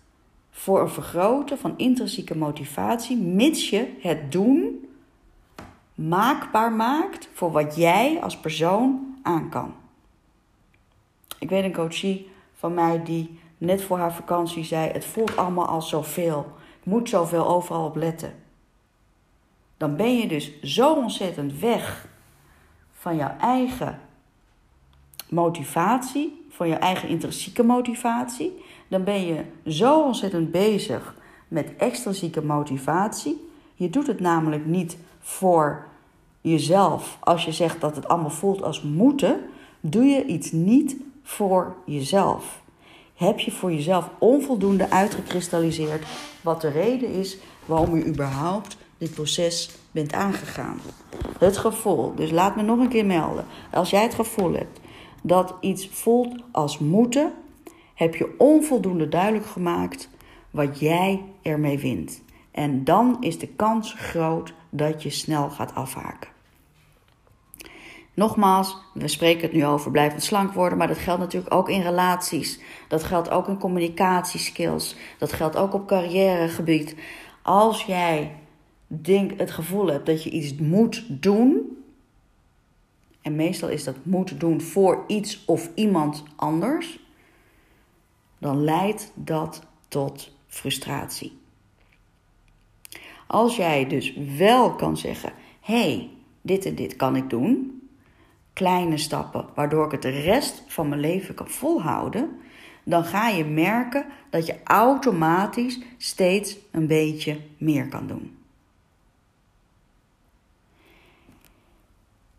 voor 0.58 0.80
een 0.80 0.88
vergroten 0.88 1.58
van 1.58 1.74
intrinsieke 1.76 2.36
motivatie, 2.36 3.16
mits 3.16 3.70
je 3.70 3.96
het 4.00 4.32
doen 4.32 4.88
maakbaar 5.94 6.72
maakt 6.72 7.28
voor 7.32 7.52
wat 7.52 7.76
jij 7.76 8.20
als 8.22 8.36
persoon 8.36 9.18
aan 9.22 9.48
kan. 9.48 9.74
Ik 11.38 11.48
weet 11.48 11.64
een 11.64 11.72
coachie 11.72 12.30
van 12.54 12.74
mij 12.74 13.02
die 13.02 13.40
net 13.58 13.82
voor 13.82 13.98
haar 13.98 14.14
vakantie 14.14 14.64
zei: 14.64 14.90
Het 14.90 15.04
voelt 15.04 15.36
allemaal 15.36 15.66
al 15.66 15.82
zoveel. 15.82 16.52
Ik 16.80 16.84
moet 16.84 17.08
zoveel 17.08 17.48
overal 17.48 17.84
op 17.84 17.96
letten. 17.96 18.34
Dan 19.76 19.96
ben 19.96 20.18
je 20.18 20.28
dus 20.28 20.62
zo 20.62 20.94
ontzettend 20.94 21.58
weg 21.58 22.08
van 22.92 23.16
jouw 23.16 23.36
eigen 23.40 24.00
motivatie, 25.28 26.37
van 26.58 26.68
jouw 26.68 26.78
eigen 26.78 27.08
intrinsieke 27.08 27.62
motivatie. 27.62 28.64
Dan 28.88 29.04
ben 29.04 29.26
je 29.26 29.42
zo 29.66 30.02
ontzettend 30.02 30.50
bezig 30.50 31.14
met 31.48 31.76
extrinsieke 31.76 32.42
motivatie. 32.42 33.48
Je 33.74 33.90
doet 33.90 34.06
het 34.06 34.20
namelijk 34.20 34.66
niet 34.66 34.96
voor 35.20 35.86
jezelf. 36.40 37.16
Als 37.20 37.44
je 37.44 37.52
zegt 37.52 37.80
dat 37.80 37.96
het 37.96 38.08
allemaal 38.08 38.30
voelt 38.30 38.62
als 38.62 38.82
moeten, 38.82 39.40
doe 39.80 40.04
je 40.04 40.24
iets 40.24 40.52
niet 40.52 40.96
voor 41.22 41.74
jezelf. 41.84 42.62
Heb 43.14 43.38
je 43.38 43.50
voor 43.50 43.72
jezelf 43.72 44.10
onvoldoende 44.18 44.90
uitgekristalliseerd 44.90 46.04
wat 46.40 46.60
de 46.60 46.68
reden 46.68 47.12
is 47.12 47.38
waarom 47.64 47.96
je 47.96 48.06
überhaupt 48.06 48.76
dit 48.98 49.14
proces 49.14 49.70
bent 49.90 50.12
aangegaan? 50.12 50.80
Het 51.38 51.56
gevoel, 51.56 52.14
dus 52.14 52.30
laat 52.30 52.56
me 52.56 52.62
nog 52.62 52.78
een 52.78 52.88
keer 52.88 53.06
melden. 53.06 53.44
Als 53.72 53.90
jij 53.90 54.02
het 54.02 54.14
gevoel 54.14 54.52
hebt 54.52 54.80
dat 55.22 55.54
iets 55.60 55.88
voelt 55.88 56.42
als 56.52 56.78
moeten, 56.78 57.32
heb 57.94 58.14
je 58.14 58.34
onvoldoende 58.38 59.08
duidelijk 59.08 59.46
gemaakt 59.46 60.10
wat 60.50 60.80
jij 60.80 61.24
ermee 61.42 61.78
wint. 61.78 62.22
En 62.50 62.84
dan 62.84 63.16
is 63.20 63.38
de 63.38 63.48
kans 63.48 63.94
groot 63.94 64.54
dat 64.70 65.02
je 65.02 65.10
snel 65.10 65.50
gaat 65.50 65.74
afhaken. 65.74 66.30
Nogmaals, 68.14 68.76
we 68.94 69.08
spreken 69.08 69.42
het 69.42 69.52
nu 69.52 69.66
over 69.66 69.90
blijvend 69.90 70.22
slank 70.22 70.52
worden, 70.52 70.78
maar 70.78 70.88
dat 70.88 70.98
geldt 70.98 71.20
natuurlijk 71.20 71.54
ook 71.54 71.68
in 71.68 71.80
relaties. 71.80 72.60
Dat 72.88 73.02
geldt 73.02 73.30
ook 73.30 73.48
in 73.48 73.58
communicatieskills. 73.58 74.96
Dat 75.18 75.32
geldt 75.32 75.56
ook 75.56 75.74
op 75.74 75.86
carrièregebied. 75.86 76.96
Als 77.42 77.82
jij 77.82 78.34
denk, 78.86 79.38
het 79.38 79.50
gevoel 79.50 79.86
hebt 79.86 80.06
dat 80.06 80.22
je 80.22 80.30
iets 80.30 80.54
moet 80.54 81.04
doen, 81.08 81.77
en 83.28 83.36
meestal 83.36 83.68
is 83.68 83.84
dat 83.84 83.96
moet 84.04 84.40
doen 84.40 84.60
voor 84.60 85.04
iets 85.06 85.44
of 85.44 85.70
iemand 85.74 86.22
anders, 86.36 86.98
dan 88.38 88.64
leidt 88.64 89.12
dat 89.14 89.62
tot 89.88 90.32
frustratie. 90.46 91.38
Als 93.26 93.56
jij 93.56 93.86
dus 93.86 94.14
wel 94.36 94.74
kan 94.74 94.96
zeggen: 94.96 95.32
hé, 95.60 95.80
hey, 95.80 96.10
dit 96.42 96.64
en 96.64 96.74
dit 96.74 96.96
kan 96.96 97.16
ik 97.16 97.30
doen, 97.30 97.82
kleine 98.52 98.96
stappen, 98.96 99.46
waardoor 99.54 99.84
ik 99.84 99.92
het 99.92 100.02
de 100.02 100.20
rest 100.20 100.62
van 100.66 100.88
mijn 100.88 101.00
leven 101.00 101.34
kan 101.34 101.48
volhouden, 101.48 102.30
dan 102.84 103.04
ga 103.04 103.28
je 103.28 103.44
merken 103.44 104.06
dat 104.30 104.46
je 104.46 104.56
automatisch 104.64 105.80
steeds 105.96 106.56
een 106.70 106.86
beetje 106.86 107.40
meer 107.58 107.88
kan 107.88 108.06
doen. 108.06 108.37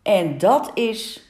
En 0.10 0.38
dat 0.38 0.72
is 0.74 1.28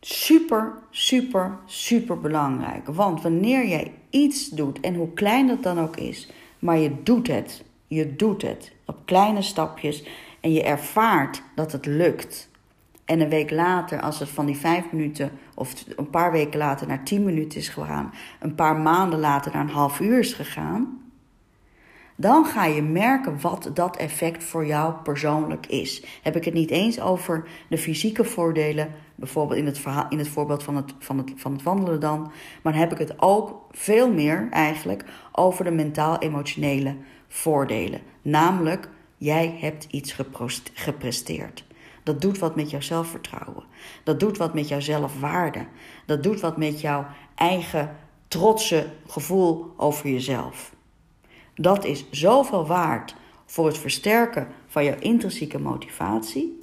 super, 0.00 0.72
super, 0.90 1.58
super 1.64 2.20
belangrijk. 2.20 2.86
Want 2.86 3.22
wanneer 3.22 3.68
jij 3.68 3.92
iets 4.10 4.48
doet, 4.48 4.80
en 4.80 4.94
hoe 4.94 5.12
klein 5.12 5.46
dat 5.46 5.62
dan 5.62 5.78
ook 5.78 5.96
is, 5.96 6.28
maar 6.58 6.78
je 6.78 7.02
doet 7.02 7.26
het, 7.26 7.64
je 7.86 8.16
doet 8.16 8.42
het 8.42 8.72
op 8.86 8.96
kleine 9.04 9.42
stapjes 9.42 10.04
en 10.40 10.52
je 10.52 10.62
ervaart 10.62 11.42
dat 11.54 11.72
het 11.72 11.86
lukt 11.86 12.48
en 13.04 13.20
een 13.20 13.28
week 13.28 13.50
later, 13.50 14.00
als 14.00 14.18
het 14.18 14.28
van 14.28 14.46
die 14.46 14.56
vijf 14.56 14.92
minuten 14.92 15.30
of 15.54 15.84
een 15.96 16.10
paar 16.10 16.32
weken 16.32 16.58
later 16.58 16.86
naar 16.86 17.04
tien 17.04 17.24
minuten 17.24 17.58
is 17.58 17.68
gegaan, 17.68 18.12
een 18.40 18.54
paar 18.54 18.76
maanden 18.76 19.18
later 19.18 19.52
naar 19.52 19.62
een 19.62 19.68
half 19.68 20.00
uur 20.00 20.18
is 20.18 20.32
gegaan, 20.32 21.03
dan 22.16 22.44
ga 22.44 22.64
je 22.64 22.82
merken 22.82 23.40
wat 23.40 23.70
dat 23.74 23.96
effect 23.96 24.44
voor 24.44 24.66
jou 24.66 24.94
persoonlijk 24.94 25.66
is. 25.66 26.04
Heb 26.22 26.36
ik 26.36 26.44
het 26.44 26.54
niet 26.54 26.70
eens 26.70 27.00
over 27.00 27.48
de 27.68 27.78
fysieke 27.78 28.24
voordelen, 28.24 28.92
bijvoorbeeld 29.14 29.58
in 29.58 29.66
het, 29.66 29.78
verhaal, 29.78 30.06
in 30.08 30.18
het 30.18 30.28
voorbeeld 30.28 30.62
van 30.62 30.76
het, 30.76 30.94
van, 30.98 31.18
het, 31.18 31.32
van 31.36 31.52
het 31.52 31.62
wandelen 31.62 32.00
dan, 32.00 32.32
maar 32.62 32.76
heb 32.76 32.92
ik 32.92 32.98
het 32.98 33.14
ook 33.16 33.66
veel 33.70 34.12
meer 34.12 34.48
eigenlijk 34.50 35.04
over 35.32 35.64
de 35.64 35.70
mentaal-emotionele 35.70 36.96
voordelen. 37.28 38.00
Namelijk, 38.22 38.88
jij 39.16 39.56
hebt 39.60 39.86
iets 39.90 40.16
gepresteerd. 40.74 41.64
Dat 42.02 42.20
doet 42.20 42.38
wat 42.38 42.56
met 42.56 42.70
jouw 42.70 42.80
zelfvertrouwen. 42.80 43.64
Dat 44.02 44.20
doet 44.20 44.36
wat 44.36 44.54
met 44.54 44.68
jouw 44.68 44.80
zelfwaarde. 44.80 45.66
Dat 46.06 46.22
doet 46.22 46.40
wat 46.40 46.56
met 46.56 46.80
jouw 46.80 47.06
eigen 47.34 47.96
trotse 48.28 48.86
gevoel 49.06 49.72
over 49.76 50.08
jezelf. 50.08 50.73
Dat 51.54 51.84
is 51.84 52.04
zoveel 52.10 52.66
waard 52.66 53.14
voor 53.46 53.66
het 53.66 53.78
versterken 53.78 54.48
van 54.66 54.84
jouw 54.84 54.98
intrinsieke 54.98 55.58
motivatie. 55.58 56.62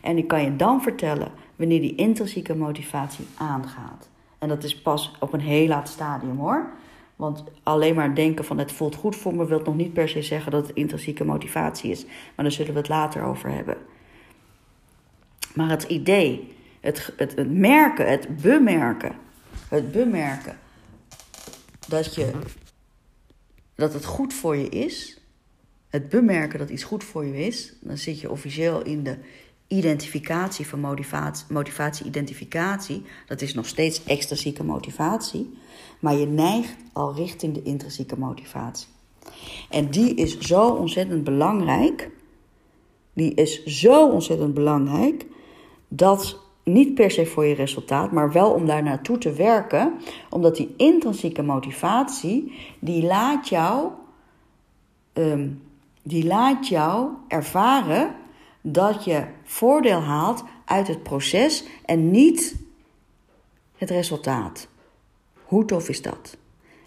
En 0.00 0.18
ik 0.18 0.28
kan 0.28 0.42
je 0.42 0.56
dan 0.56 0.82
vertellen 0.82 1.32
wanneer 1.56 1.80
die 1.80 1.94
intrinsieke 1.94 2.54
motivatie 2.54 3.26
aangaat. 3.34 4.08
En 4.38 4.48
dat 4.48 4.64
is 4.64 4.82
pas 4.82 5.16
op 5.20 5.32
een 5.32 5.40
heel 5.40 5.66
laat 5.66 5.88
stadium 5.88 6.38
hoor. 6.38 6.70
Want 7.16 7.44
alleen 7.62 7.94
maar 7.94 8.14
denken 8.14 8.44
van 8.44 8.58
het 8.58 8.72
voelt 8.72 8.94
goed 8.94 9.16
voor 9.16 9.34
me 9.34 9.46
wil 9.46 9.60
nog 9.64 9.76
niet 9.76 9.92
per 9.92 10.08
se 10.08 10.22
zeggen 10.22 10.52
dat 10.52 10.66
het 10.66 10.76
intrinsieke 10.76 11.24
motivatie 11.24 11.90
is. 11.90 12.04
Maar 12.04 12.44
daar 12.44 12.52
zullen 12.52 12.72
we 12.72 12.78
het 12.78 12.88
later 12.88 13.22
over 13.22 13.50
hebben. 13.50 13.76
Maar 15.54 15.70
het 15.70 15.82
idee, 15.82 16.54
het, 16.80 17.12
het, 17.16 17.36
het 17.36 17.50
merken, 17.52 18.08
het 18.08 18.36
bemerken, 18.36 19.12
het 19.68 19.92
bemerken 19.92 20.58
dat, 21.88 22.14
je, 22.14 22.30
dat 23.80 23.92
het 23.92 24.04
goed 24.04 24.34
voor 24.34 24.56
je 24.56 24.68
is, 24.68 25.20
het 25.88 26.08
bemerken 26.08 26.58
dat 26.58 26.70
iets 26.70 26.82
goed 26.82 27.04
voor 27.04 27.24
je 27.24 27.46
is, 27.46 27.74
dan 27.80 27.98
zit 27.98 28.20
je 28.20 28.30
officieel 28.30 28.82
in 28.82 29.02
de 29.02 29.18
identificatie 29.66 30.66
van 30.66 30.80
motivatie, 30.80 31.46
motivatie-identificatie. 31.48 33.02
Dat 33.26 33.40
is 33.40 33.54
nog 33.54 33.66
steeds 33.66 34.04
extrinsieke 34.04 34.64
motivatie, 34.64 35.58
maar 36.00 36.14
je 36.14 36.26
neigt 36.26 36.76
al 36.92 37.14
richting 37.14 37.54
de 37.54 37.62
intrinsieke 37.62 38.18
motivatie. 38.18 38.88
En 39.70 39.90
die 39.90 40.14
is 40.14 40.38
zo 40.38 40.68
ontzettend 40.68 41.24
belangrijk. 41.24 42.10
Die 43.12 43.34
is 43.34 43.64
zo 43.64 44.08
ontzettend 44.08 44.54
belangrijk 44.54 45.26
dat 45.88 46.40
niet 46.64 46.94
per 46.94 47.10
se 47.10 47.26
voor 47.26 47.44
je 47.44 47.54
resultaat, 47.54 48.12
maar 48.12 48.32
wel 48.32 48.50
om 48.50 48.66
daar 48.66 48.82
naartoe 48.82 49.18
te 49.18 49.32
werken, 49.32 49.92
omdat 50.30 50.56
die 50.56 50.74
intrinsieke 50.76 51.42
motivatie, 51.42 52.52
die 52.78 53.02
laat 53.02 53.48
jou, 53.48 53.90
ehm, 55.12 55.48
die 56.02 56.26
laat 56.26 56.68
jou 56.68 57.08
ervaren 57.28 58.14
dat 58.60 59.04
je 59.04 59.24
voordeel 59.44 60.00
haalt 60.00 60.44
uit 60.64 60.88
het 60.88 61.02
proces 61.02 61.64
en 61.84 62.10
niet 62.10 62.56
het 63.76 63.90
resultaat. 63.90 64.68
Hoe 65.44 65.64
tof 65.64 65.88
is 65.88 66.02
dat? 66.02 66.38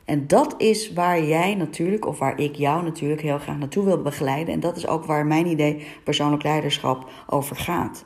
En 0.06 0.28
dat 0.28 0.56
is 0.58 0.94
waar 0.94 1.24
jij 1.24 1.56
natuurlijk, 1.56 2.06
of 2.06 2.20
waar 2.20 2.40
ik 2.40 2.56
jou 2.56 2.84
natuurlijk 2.84 3.22
heel 3.22 3.38
graag 3.38 3.58
naartoe 3.58 3.86
wil 3.86 4.02
begeleiden. 4.02 4.54
En 4.54 4.60
dat 4.60 4.78
is 4.78 4.88
ook 4.88 5.06
waar 5.06 5.26
mijn 5.26 5.48
idee 5.48 5.88
persoonlijk 6.04 6.44
leiderschap 6.44 7.10
over 7.28 7.56
gaat. 7.56 8.06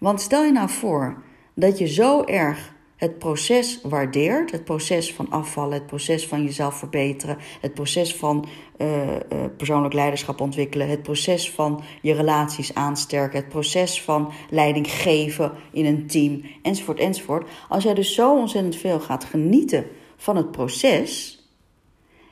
Want 0.00 0.20
stel 0.20 0.44
je 0.44 0.52
nou 0.52 0.68
voor 0.68 1.22
dat 1.54 1.78
je 1.78 1.86
zo 1.86 2.24
erg 2.24 2.72
het 2.96 3.18
proces 3.18 3.80
waardeert, 3.82 4.50
het 4.50 4.64
proces 4.64 5.14
van 5.14 5.30
afvallen, 5.30 5.72
het 5.72 5.86
proces 5.86 6.26
van 6.26 6.42
jezelf 6.42 6.74
verbeteren, 6.74 7.38
het 7.60 7.74
proces 7.74 8.14
van 8.16 8.48
uh, 8.78 9.06
uh, 9.06 9.18
persoonlijk 9.56 9.94
leiderschap 9.94 10.40
ontwikkelen, 10.40 10.88
het 10.88 11.02
proces 11.02 11.50
van 11.50 11.82
je 12.02 12.12
relaties 12.12 12.74
aansterken, 12.74 13.38
het 13.38 13.48
proces 13.48 14.02
van 14.02 14.32
leiding 14.50 14.90
geven 14.90 15.52
in 15.72 15.86
een 15.86 16.06
team, 16.06 16.42
enzovoort, 16.62 16.98
enzovoort. 16.98 17.48
Als 17.68 17.84
jij 17.84 17.94
dus 17.94 18.14
zo 18.14 18.38
ontzettend 18.38 18.76
veel 18.76 19.00
gaat 19.00 19.24
genieten 19.24 19.86
van 20.16 20.36
het 20.36 20.50
proces, 20.50 21.38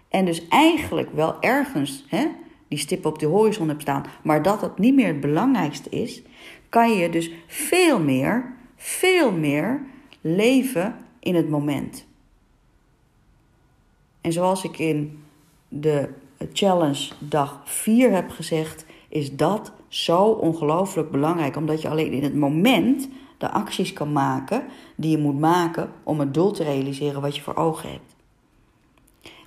en 0.08 0.24
dus 0.24 0.48
eigenlijk 0.48 1.10
wel 1.12 1.40
ergens 1.40 2.04
hè, 2.08 2.26
die 2.68 2.78
stip 2.78 3.06
op 3.06 3.18
de 3.18 3.26
horizon 3.26 3.68
hebt 3.68 3.82
staan, 3.82 4.04
maar 4.22 4.42
dat 4.42 4.60
het 4.60 4.78
niet 4.78 4.94
meer 4.94 5.06
het 5.06 5.20
belangrijkste 5.20 5.88
is, 5.90 6.22
kan 6.68 6.92
je 6.92 7.10
dus 7.10 7.30
veel 7.46 8.00
meer, 8.00 8.54
veel 8.76 9.32
meer 9.32 9.80
leven 10.20 10.96
in 11.18 11.34
het 11.34 11.48
moment. 11.48 12.06
En 14.20 14.32
zoals 14.32 14.64
ik 14.64 14.78
in 14.78 15.22
de 15.68 16.08
challenge 16.52 17.12
dag 17.18 17.60
4 17.64 18.12
heb 18.12 18.30
gezegd, 18.30 18.86
is 19.08 19.36
dat 19.36 19.72
zo 19.88 20.24
ongelooflijk 20.24 21.10
belangrijk. 21.10 21.56
Omdat 21.56 21.82
je 21.82 21.88
alleen 21.88 22.12
in 22.12 22.22
het 22.22 22.34
moment 22.34 23.08
de 23.38 23.50
acties 23.50 23.92
kan 23.92 24.12
maken 24.12 24.64
die 24.96 25.10
je 25.10 25.18
moet 25.18 25.38
maken 25.38 25.92
om 26.02 26.20
het 26.20 26.34
doel 26.34 26.50
te 26.50 26.64
realiseren 26.64 27.20
wat 27.20 27.36
je 27.36 27.42
voor 27.42 27.56
ogen 27.56 27.90
hebt. 27.90 28.16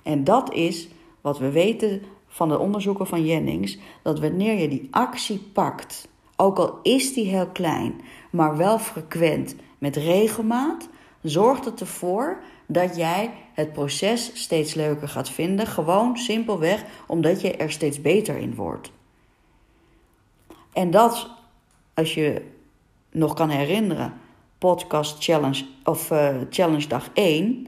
En 0.02 0.24
dat 0.24 0.52
is 0.52 0.88
wat 1.20 1.38
we 1.38 1.50
weten 1.50 2.02
van 2.26 2.48
de 2.48 2.58
onderzoeken 2.58 3.06
van 3.06 3.24
Jennings: 3.24 3.78
dat 4.02 4.20
wanneer 4.20 4.58
je 4.58 4.68
die 4.68 4.88
actie 4.90 5.38
pakt, 5.38 6.08
ook 6.36 6.58
al 6.58 6.78
is 6.82 7.14
die 7.14 7.26
heel 7.26 7.46
klein, 7.46 8.00
maar 8.30 8.56
wel 8.56 8.78
frequent 8.78 9.54
met 9.78 9.96
regelmaat, 9.96 10.88
zorgt 11.22 11.64
het 11.64 11.80
ervoor 11.80 12.42
dat 12.66 12.96
jij 12.96 13.30
het 13.52 13.72
proces 13.72 14.30
steeds 14.34 14.74
leuker 14.74 15.08
gaat 15.08 15.28
vinden. 15.28 15.66
Gewoon 15.66 16.16
simpelweg 16.16 16.84
omdat 17.06 17.40
je 17.40 17.56
er 17.56 17.70
steeds 17.70 18.00
beter 18.00 18.36
in 18.36 18.54
wordt. 18.54 18.92
En 20.72 20.90
dat, 20.90 21.30
als 21.94 22.14
je 22.14 22.42
nog 23.10 23.34
kan 23.34 23.48
herinneren, 23.48 24.14
podcast 24.58 25.24
challenge 25.24 25.64
of 25.84 26.10
uh, 26.10 26.36
challenge 26.50 26.86
dag 26.86 27.08
1, 27.14 27.66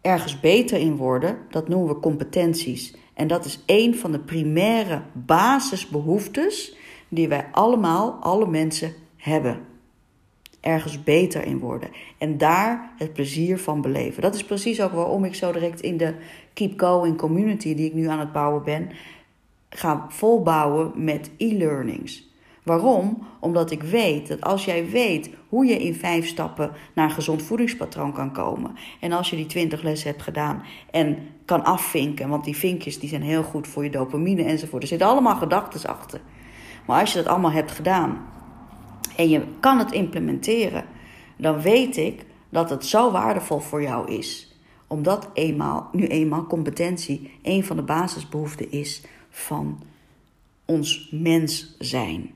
ergens 0.00 0.40
beter 0.40 0.78
in 0.78 0.96
worden, 0.96 1.38
dat 1.50 1.68
noemen 1.68 1.94
we 1.94 2.00
competenties. 2.00 2.94
En 3.14 3.26
dat 3.26 3.44
is 3.44 3.62
een 3.66 3.96
van 3.96 4.12
de 4.12 4.18
primaire 4.18 5.02
basisbehoeftes 5.12 6.76
die 7.08 7.28
wij 7.28 7.46
allemaal, 7.52 8.12
alle 8.20 8.46
mensen 8.46 8.92
hebben 9.16 9.60
ergens 10.64 11.02
beter 11.02 11.44
in 11.44 11.58
worden. 11.58 11.90
En 12.18 12.38
daar 12.38 12.92
het 12.96 13.12
plezier 13.12 13.58
van 13.58 13.80
beleven. 13.80 14.22
Dat 14.22 14.34
is 14.34 14.44
precies 14.44 14.80
ook 14.80 14.92
waarom 14.92 15.24
ik 15.24 15.34
zo 15.34 15.52
direct 15.52 15.80
in 15.80 15.96
de 15.96 16.14
Keep 16.52 16.80
Going 16.80 17.16
community, 17.16 17.74
die 17.74 17.86
ik 17.86 17.94
nu 17.94 18.08
aan 18.08 18.18
het 18.18 18.32
bouwen 18.32 18.64
ben, 18.64 18.90
ga 19.68 20.06
volbouwen 20.08 20.92
met 21.04 21.30
e-learnings. 21.36 22.32
Waarom? 22.62 23.26
Omdat 23.40 23.70
ik 23.70 23.82
weet 23.82 24.28
dat 24.28 24.40
als 24.40 24.64
jij 24.64 24.90
weet 24.90 25.30
hoe 25.48 25.66
je 25.66 25.78
in 25.78 25.94
vijf 25.94 26.26
stappen 26.26 26.72
naar 26.94 27.04
een 27.04 27.14
gezond 27.14 27.42
voedingspatroon 27.42 28.12
kan 28.12 28.32
komen. 28.32 28.76
En 29.00 29.12
als 29.12 29.30
je 29.30 29.36
die 29.36 29.46
twintig 29.46 29.82
lessen 29.82 30.10
hebt 30.10 30.22
gedaan 30.22 30.62
en 30.90 31.18
kan 31.44 31.64
afvinken, 31.64 32.28
want 32.28 32.44
die 32.44 32.56
vinkjes 32.56 32.98
die 32.98 33.08
zijn 33.08 33.22
heel 33.22 33.42
goed 33.42 33.68
voor 33.68 33.84
je 33.84 33.90
dopamine 33.90 34.44
enzovoort. 34.44 34.82
Er 34.82 34.88
zitten 34.88 35.08
allemaal 35.08 35.36
gedachten 35.36 35.88
achter. 35.90 36.20
Maar 36.86 37.00
als 37.00 37.12
je 37.12 37.18
dat 37.18 37.26
allemaal 37.26 37.52
hebt 37.52 37.70
gedaan 37.70 38.26
en 39.16 39.28
je 39.28 39.44
kan 39.60 39.78
het 39.78 39.92
implementeren, 39.92 40.84
dan 41.36 41.60
weet 41.60 41.96
ik 41.96 42.24
dat 42.48 42.70
het 42.70 42.86
zo 42.86 43.10
waardevol 43.10 43.58
voor 43.58 43.82
jou 43.82 44.12
is. 44.12 44.56
Omdat 44.86 45.30
eenmaal, 45.32 45.88
nu 45.92 46.06
eenmaal 46.06 46.46
competentie 46.46 47.38
een 47.42 47.64
van 47.64 47.76
de 47.76 47.82
basisbehoeften 47.82 48.70
is 48.70 49.02
van 49.30 49.82
ons 50.64 51.08
mens 51.10 51.76
zijn. 51.78 52.32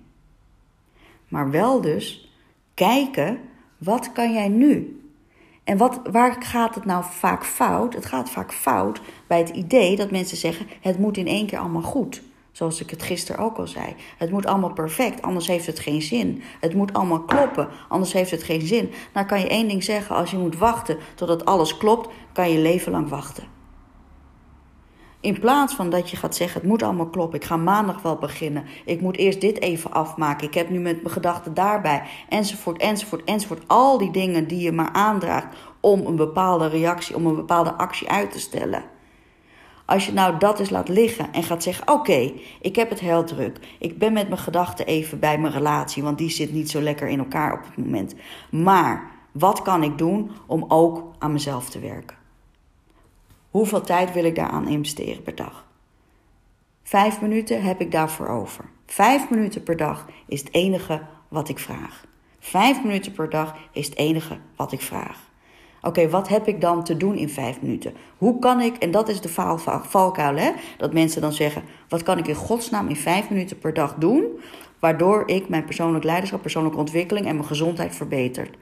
Maar 1.29 1.51
wel 1.51 1.81
dus 1.81 2.33
kijken, 2.75 3.41
wat 3.79 4.13
kan 4.13 4.33
jij 4.33 4.49
nu? 4.49 5.03
En 5.65 5.77
wat, 5.77 6.01
waar 6.11 6.43
gaat 6.43 6.75
het 6.75 6.85
nou 6.85 7.05
vaak 7.09 7.45
fout? 7.45 7.95
Het 7.95 8.07
gaat 8.07 8.31
vaak 8.31 8.53
fout 8.53 9.01
bij 9.27 9.39
het 9.39 9.49
idee 9.49 9.97
dat 9.97 10.11
mensen 10.11 10.37
zeggen: 10.37 10.67
het 10.81 10.99
moet 10.99 11.17
in 11.17 11.27
één 11.27 11.47
keer 11.47 11.59
allemaal 11.59 11.83
goed. 11.83 12.23
Zoals 12.59 12.81
ik 12.81 12.91
het 12.91 13.03
gisteren 13.03 13.45
ook 13.45 13.57
al 13.57 13.67
zei. 13.67 13.95
Het 14.17 14.31
moet 14.31 14.47
allemaal 14.47 14.73
perfect, 14.73 15.23
anders 15.23 15.47
heeft 15.47 15.67
het 15.67 15.79
geen 15.79 16.03
zin. 16.03 16.43
Het 16.61 16.75
moet 16.75 16.93
allemaal 16.93 17.21
kloppen, 17.21 17.69
anders 17.89 18.13
heeft 18.13 18.31
het 18.31 18.43
geen 18.43 18.61
zin. 18.61 18.91
Nou 19.13 19.27
kan 19.27 19.41
je 19.41 19.49
één 19.49 19.69
ding 19.69 19.85
zeggen: 19.85 20.17
als 20.17 20.31
je 20.31 20.37
moet 20.37 20.57
wachten 20.57 20.99
totdat 21.15 21.45
alles 21.45 21.77
klopt, 21.77 22.09
kan 22.33 22.51
je 22.51 22.59
leven 22.59 22.93
lang 22.93 23.09
wachten. 23.09 23.45
In 25.21 25.41
plaats 25.41 25.75
van 25.75 25.91
dat 25.91 26.11
je 26.11 26.17
gaat 26.17 26.37
zeggen: 26.37 26.61
het 26.61 26.69
moet 26.69 26.83
allemaal 26.83 27.09
kloppen, 27.09 27.39
ik 27.39 27.45
ga 27.45 27.57
maandag 27.57 28.03
wel 28.03 28.17
beginnen. 28.17 28.65
Ik 28.85 29.01
moet 29.01 29.17
eerst 29.17 29.41
dit 29.41 29.61
even 29.61 29.93
afmaken. 29.93 30.47
Ik 30.47 30.55
heb 30.55 30.71
nu 30.71 30.79
met 30.79 31.03
mijn 31.03 31.15
gedachten 31.15 31.55
daarbij. 31.55 32.03
Enzovoort, 32.29 32.81
enzovoort, 32.81 33.25
enzovoort. 33.25 33.63
Al 33.67 33.99
die 33.99 34.11
dingen 34.11 34.49
die 34.49 34.61
je 34.61 34.73
maar 34.73 34.93
aandraagt 34.93 35.57
om 35.81 36.07
een 36.07 36.17
bepaalde 36.17 36.69
reactie, 36.69 37.17
om 37.17 37.27
een 37.27 37.37
bepaalde 37.37 37.73
actie 37.73 38.11
uit 38.11 38.31
te 38.31 38.41
stellen. 38.41 38.97
Als 39.89 40.07
je 40.07 40.13
nou 40.13 40.39
dat 40.39 40.61
eens 40.61 40.71
laat 40.71 40.89
liggen 40.89 41.33
en 41.33 41.43
gaat 41.43 41.63
zeggen: 41.63 41.89
Oké, 41.89 42.33
ik 42.61 42.77
heb 42.77 42.91
het 42.91 43.01
heel 43.01 43.25
druk. 43.25 43.59
Ik 43.79 43.99
ben 43.99 44.13
met 44.13 44.29
mijn 44.29 44.41
gedachten 44.41 44.87
even 44.87 45.19
bij 45.19 45.39
mijn 45.39 45.53
relatie, 45.53 46.03
want 46.03 46.19
die 46.19 46.31
zit 46.31 46.53
niet 46.53 46.71
zo 46.71 46.81
lekker 46.81 47.09
in 47.09 47.19
elkaar 47.19 47.53
op 47.53 47.65
het 47.65 47.77
moment. 47.77 48.15
Maar 48.51 49.11
wat 49.33 49.63
kan 49.63 49.83
ik 49.83 49.99
doen 49.99 50.31
om 50.47 50.65
ook 50.69 51.15
aan 51.19 51.33
mezelf 51.33 51.71
te 51.71 51.79
werken? 51.79 52.17
Hoeveel 53.51 53.81
tijd 53.81 54.13
wil 54.13 54.25
ik 54.25 54.35
daaraan 54.35 54.69
investeren 54.69 55.23
per 55.23 55.35
dag? 55.35 55.67
Vijf 56.83 57.21
minuten 57.21 57.63
heb 57.63 57.81
ik 57.81 57.93
daarvoor 57.93 58.29
over. 58.29 58.65
Vijf 58.87 59.31
minuten 59.31 59.63
per 59.63 59.77
dag 59.77 60.07
is 60.27 60.41
het 60.41 60.55
enige 60.55 61.03
wat 61.29 61.49
ik 61.49 61.59
vraag. 61.59 62.05
Vijf 62.39 62.83
minuten 62.83 63.13
per 63.13 63.31
dag 63.31 63.55
is 63.73 63.87
het 63.87 63.97
enige 63.97 64.39
wat 64.57 64.73
ik 64.73 64.81
vraag. 64.81 65.28
Oké, 65.89 66.09
wat 66.09 66.29
heb 66.29 66.49
ik 66.49 66.61
dan 66.61 66.85
te 66.85 66.97
doen 66.97 67.15
in 67.15 67.29
vijf 67.29 67.61
minuten? 67.61 67.93
Hoe 68.19 68.39
kan 68.39 68.61
ik, 68.61 68.77
en 68.77 68.91
dat 68.91 69.09
is 69.09 69.21
de 69.21 69.29
valkuil, 69.83 70.37
hè? 70.37 70.51
dat 70.77 70.93
mensen 70.93 71.21
dan 71.21 71.33
zeggen: 71.33 71.63
wat 71.89 72.03
kan 72.03 72.19
ik 72.19 72.27
in 72.27 72.35
godsnaam 72.35 72.89
in 72.89 72.97
vijf 72.97 73.31
minuten 73.31 73.59
per 73.59 73.75
dag 73.75 73.95
doen, 73.95 74.25
waardoor 74.79 75.23
ik 75.29 75.49
mijn 75.49 75.65
persoonlijk 75.65 76.05
leiderschap, 76.05 76.43
persoonlijke 76.43 76.79
ontwikkeling 76.79 77.27
en 77.27 77.35
mijn 77.35 77.47
gezondheid 77.47 77.95
verbetert? 77.95 78.57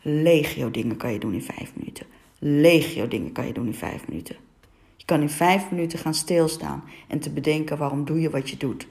Legio 0.00 0.70
dingen 0.70 0.96
kan 0.96 1.12
je 1.12 1.18
doen 1.18 1.34
in 1.34 1.42
vijf 1.42 1.72
minuten. 1.74 2.06
Legio 2.38 3.08
dingen 3.08 3.32
kan 3.32 3.46
je 3.46 3.52
doen 3.52 3.66
in 3.66 3.74
vijf 3.74 4.08
minuten. 4.08 4.36
Je 4.96 5.04
kan 5.04 5.20
in 5.20 5.30
vijf 5.30 5.70
minuten 5.70 5.98
gaan 5.98 6.14
stilstaan 6.14 6.84
en 7.08 7.18
te 7.18 7.30
bedenken 7.30 7.78
waarom 7.78 8.04
doe 8.04 8.20
je 8.20 8.30
wat 8.30 8.50
je 8.50 8.56
doet. 8.56 8.86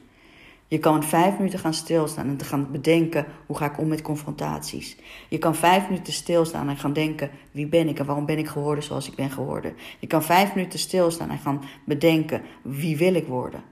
Je 0.68 0.80
kan 0.80 1.04
vijf 1.04 1.38
minuten 1.38 1.60
gaan 1.60 1.74
stilstaan 1.74 2.28
en 2.28 2.38
te 2.38 2.46
gaan 2.46 2.72
bedenken 2.72 3.26
hoe 3.46 3.58
ga 3.58 3.66
ik 3.66 3.78
om 3.78 3.88
met 3.88 4.02
confrontaties. 4.02 4.98
Je 5.30 5.38
kan 5.38 5.56
vijf 5.56 5.90
minuten 5.90 6.14
stilstaan 6.14 6.70
en 6.70 6.78
gaan 6.78 6.94
denken 6.94 7.30
wie 7.52 7.68
ben 7.68 7.88
ik 7.88 8.00
en 8.00 8.06
waarom 8.06 8.26
ben 8.26 8.38
ik 8.38 8.48
geworden 8.48 8.84
zoals 8.84 9.08
ik 9.08 9.16
ben 9.16 9.30
geworden. 9.30 9.76
Je 10.00 10.08
kan 10.08 10.24
vijf 10.24 10.56
minuten 10.56 10.80
stilstaan 10.80 11.30
en 11.30 11.38
gaan 11.38 11.62
bedenken 11.86 12.42
wie 12.62 12.98
wil 12.98 13.14
ik 13.14 13.28
worden. 13.28 13.64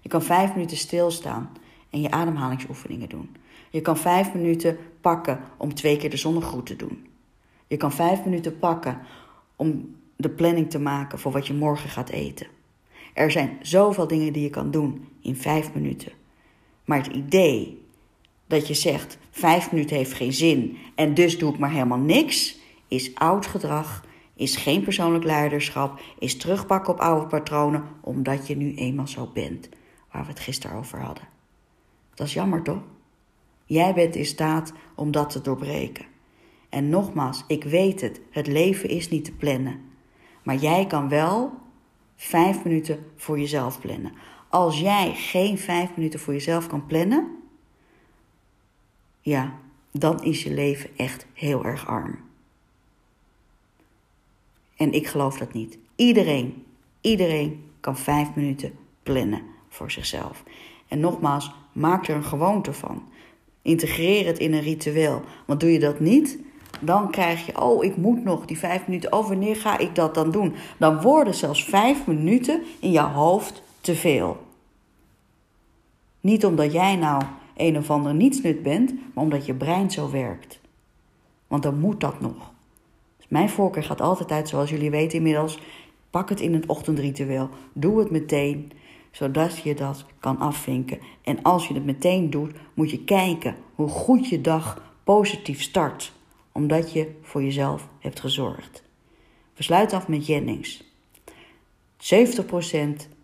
Je 0.00 0.08
kan 0.08 0.22
vijf 0.22 0.54
minuten 0.54 0.76
stilstaan 0.76 1.50
en 1.90 2.00
je 2.00 2.10
ademhalingsoefeningen 2.10 3.08
doen. 3.08 3.36
Je 3.70 3.80
kan 3.80 3.96
vijf 3.96 4.34
minuten 4.34 4.76
pakken 5.00 5.40
om 5.56 5.74
twee 5.74 5.96
keer 5.96 6.10
de 6.10 6.16
zonnegroet 6.16 6.66
te 6.66 6.76
doen. 6.76 7.06
Je 7.66 7.76
kan 7.76 7.92
vijf 7.92 8.24
minuten 8.24 8.58
pakken 8.58 8.98
om 9.56 9.96
de 10.16 10.28
planning 10.28 10.70
te 10.70 10.78
maken 10.78 11.18
voor 11.18 11.32
wat 11.32 11.46
je 11.46 11.54
morgen 11.54 11.90
gaat 11.90 12.08
eten. 12.08 12.46
Er 13.14 13.30
zijn 13.30 13.58
zoveel 13.62 14.06
dingen 14.06 14.32
die 14.32 14.42
je 14.42 14.50
kan 14.50 14.70
doen 14.70 15.08
in 15.20 15.36
vijf 15.36 15.74
minuten. 15.74 16.12
Maar 16.86 16.98
het 16.98 17.14
idee 17.14 17.84
dat 18.46 18.68
je 18.68 18.74
zegt: 18.74 19.18
vijf 19.30 19.72
minuten 19.72 19.96
heeft 19.96 20.12
geen 20.12 20.32
zin 20.32 20.76
en 20.94 21.14
dus 21.14 21.38
doe 21.38 21.52
ik 21.52 21.58
maar 21.58 21.70
helemaal 21.70 21.98
niks, 21.98 22.58
is 22.88 23.14
oud 23.14 23.46
gedrag, 23.46 24.04
is 24.34 24.56
geen 24.56 24.82
persoonlijk 24.82 25.24
leiderschap, 25.24 26.00
is 26.18 26.36
terugpakken 26.36 26.92
op 26.92 27.00
oude 27.00 27.26
patronen, 27.26 27.84
omdat 28.00 28.46
je 28.46 28.56
nu 28.56 28.74
eenmaal 28.74 29.08
zo 29.08 29.30
bent, 29.32 29.68
waar 30.12 30.22
we 30.22 30.28
het 30.28 30.40
gisteren 30.40 30.76
over 30.76 31.00
hadden. 31.00 31.28
Dat 32.14 32.26
is 32.26 32.34
jammer 32.34 32.62
toch? 32.62 32.82
Jij 33.64 33.94
bent 33.94 34.16
in 34.16 34.26
staat 34.26 34.72
om 34.94 35.10
dat 35.10 35.30
te 35.30 35.40
doorbreken. 35.40 36.04
En 36.68 36.88
nogmaals, 36.88 37.44
ik 37.46 37.64
weet 37.64 38.00
het, 38.00 38.20
het 38.30 38.46
leven 38.46 38.88
is 38.88 39.08
niet 39.08 39.24
te 39.24 39.32
plannen. 39.32 39.80
Maar 40.42 40.56
jij 40.56 40.86
kan 40.86 41.08
wel 41.08 41.52
vijf 42.16 42.64
minuten 42.64 43.06
voor 43.16 43.38
jezelf 43.38 43.80
plannen. 43.80 44.12
Als 44.56 44.80
jij 44.80 45.14
geen 45.14 45.58
vijf 45.58 45.90
minuten 45.96 46.20
voor 46.20 46.32
jezelf 46.32 46.66
kan 46.66 46.86
plannen, 46.86 47.36
ja, 49.20 49.54
dan 49.92 50.24
is 50.24 50.42
je 50.42 50.50
leven 50.50 50.90
echt 50.96 51.26
heel 51.32 51.64
erg 51.64 51.86
arm. 51.86 52.18
En 54.76 54.92
ik 54.92 55.06
geloof 55.06 55.38
dat 55.38 55.52
niet. 55.52 55.78
Iedereen, 55.96 56.64
iedereen 57.00 57.64
kan 57.80 57.96
vijf 57.96 58.28
minuten 58.34 58.72
plannen 59.02 59.42
voor 59.68 59.90
zichzelf. 59.90 60.42
En 60.88 61.00
nogmaals, 61.00 61.52
maak 61.72 62.08
er 62.08 62.16
een 62.16 62.24
gewoonte 62.24 62.72
van. 62.72 63.02
Integreer 63.62 64.26
het 64.26 64.38
in 64.38 64.52
een 64.52 64.60
ritueel. 64.60 65.22
Want 65.46 65.60
doe 65.60 65.72
je 65.72 65.78
dat 65.78 66.00
niet, 66.00 66.38
dan 66.80 67.10
krijg 67.10 67.46
je, 67.46 67.60
oh, 67.60 67.84
ik 67.84 67.96
moet 67.96 68.24
nog 68.24 68.46
die 68.46 68.58
vijf 68.58 68.86
minuten. 68.86 69.12
Oh, 69.12 69.28
wanneer 69.28 69.56
ga 69.56 69.78
ik 69.78 69.94
dat 69.94 70.14
dan 70.14 70.30
doen? 70.30 70.54
Dan 70.78 71.00
worden 71.00 71.34
zelfs 71.34 71.64
vijf 71.64 72.06
minuten 72.06 72.62
in 72.80 72.90
je 72.90 73.00
hoofd 73.00 73.62
te 73.80 73.94
veel. 73.94 74.44
Niet 76.26 76.44
omdat 76.44 76.72
jij 76.72 76.96
nou 76.96 77.22
een 77.56 77.76
of 77.76 77.90
ander 77.90 78.14
nietsnut 78.14 78.62
bent, 78.62 78.92
maar 79.14 79.24
omdat 79.24 79.46
je 79.46 79.54
brein 79.54 79.90
zo 79.90 80.10
werkt. 80.10 80.60
Want 81.46 81.62
dan 81.62 81.78
moet 81.78 82.00
dat 82.00 82.20
nog. 82.20 82.52
Dus 83.16 83.26
mijn 83.28 83.48
voorkeur 83.48 83.82
gaat 83.82 84.00
altijd 84.00 84.30
uit, 84.30 84.48
zoals 84.48 84.70
jullie 84.70 84.90
weten 84.90 85.16
inmiddels. 85.18 85.58
Pak 86.10 86.28
het 86.28 86.40
in 86.40 86.54
het 86.54 86.66
ochtendritueel. 86.66 87.48
Doe 87.72 87.98
het 87.98 88.10
meteen, 88.10 88.72
zodat 89.10 89.56
je 89.58 89.74
dat 89.74 90.04
kan 90.20 90.38
afvinken. 90.38 90.98
En 91.22 91.42
als 91.42 91.68
je 91.68 91.74
het 91.74 91.84
meteen 91.84 92.30
doet, 92.30 92.52
moet 92.74 92.90
je 92.90 93.04
kijken 93.04 93.56
hoe 93.74 93.88
goed 93.88 94.28
je 94.28 94.40
dag 94.40 94.94
positief 95.04 95.62
start. 95.62 96.12
Omdat 96.52 96.92
je 96.92 97.10
voor 97.22 97.42
jezelf 97.42 97.88
hebt 97.98 98.20
gezorgd. 98.20 98.82
We 99.54 99.62
sluiten 99.62 99.98
af 99.98 100.08
met 100.08 100.26
Jennings. 100.26 100.84
70% 101.98 103.15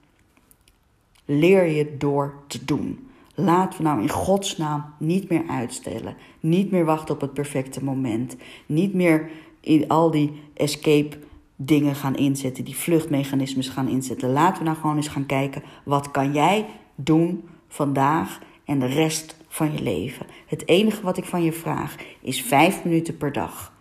leer 1.38 1.66
je 1.66 1.96
door 1.96 2.34
te 2.46 2.64
doen. 2.64 3.06
Laten 3.34 3.78
we 3.78 3.84
nou 3.84 4.00
in 4.00 4.10
godsnaam 4.10 4.84
niet 4.98 5.28
meer 5.28 5.44
uitstellen. 5.48 6.16
Niet 6.40 6.70
meer 6.70 6.84
wachten 6.84 7.14
op 7.14 7.20
het 7.20 7.32
perfecte 7.32 7.84
moment. 7.84 8.36
Niet 8.66 8.94
meer 8.94 9.30
in 9.60 9.88
al 9.88 10.10
die 10.10 10.32
escape 10.54 11.18
dingen 11.56 11.94
gaan 11.94 12.16
inzetten, 12.16 12.64
die 12.64 12.76
vluchtmechanismes 12.76 13.68
gaan 13.68 13.88
inzetten. 13.88 14.32
Laten 14.32 14.58
we 14.58 14.64
nou 14.64 14.76
gewoon 14.76 14.96
eens 14.96 15.08
gaan 15.08 15.26
kijken, 15.26 15.62
wat 15.84 16.10
kan 16.10 16.32
jij 16.32 16.66
doen 16.94 17.48
vandaag 17.68 18.38
en 18.64 18.78
de 18.78 18.86
rest 18.86 19.36
van 19.48 19.72
je 19.72 19.82
leven? 19.82 20.26
Het 20.46 20.68
enige 20.68 21.02
wat 21.02 21.16
ik 21.16 21.24
van 21.24 21.42
je 21.42 21.52
vraag 21.52 21.96
is 22.20 22.42
vijf 22.42 22.84
minuten 22.84 23.16
per 23.16 23.32
dag 23.32 23.72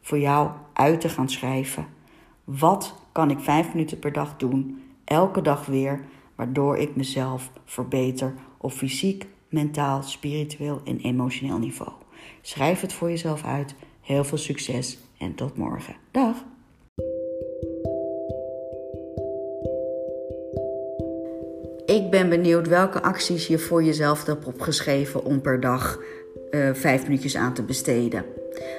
voor 0.00 0.18
jou 0.18 0.50
uit 0.72 1.00
te 1.00 1.08
gaan 1.08 1.28
schrijven. 1.28 1.86
Wat 2.44 2.94
kan 3.12 3.30
ik 3.30 3.38
vijf 3.38 3.74
minuten 3.74 3.98
per 3.98 4.12
dag 4.12 4.36
doen, 4.36 4.82
elke 5.04 5.42
dag 5.42 5.66
weer, 5.66 6.04
waardoor 6.42 6.78
ik 6.78 6.96
mezelf 6.96 7.50
verbeter 7.64 8.34
op 8.58 8.72
fysiek, 8.72 9.26
mentaal, 9.48 10.02
spiritueel 10.02 10.80
en 10.84 10.98
emotioneel 10.98 11.58
niveau. 11.58 11.92
Schrijf 12.40 12.80
het 12.80 12.92
voor 12.92 13.08
jezelf 13.10 13.44
uit. 13.44 13.74
Heel 14.00 14.24
veel 14.24 14.38
succes 14.38 14.98
en 15.18 15.34
tot 15.34 15.56
morgen. 15.56 15.94
Dag! 16.10 16.36
Ik 21.86 22.10
ben 22.10 22.28
benieuwd 22.28 22.68
welke 22.68 23.02
acties 23.02 23.46
je 23.46 23.58
voor 23.58 23.82
jezelf 23.84 24.26
hebt 24.26 24.44
opgeschreven 24.44 25.24
om 25.24 25.40
per 25.40 25.60
dag 25.60 25.98
uh, 26.50 26.74
vijf 26.74 27.02
minuutjes 27.02 27.36
aan 27.36 27.54
te 27.54 27.62
besteden. 27.62 28.24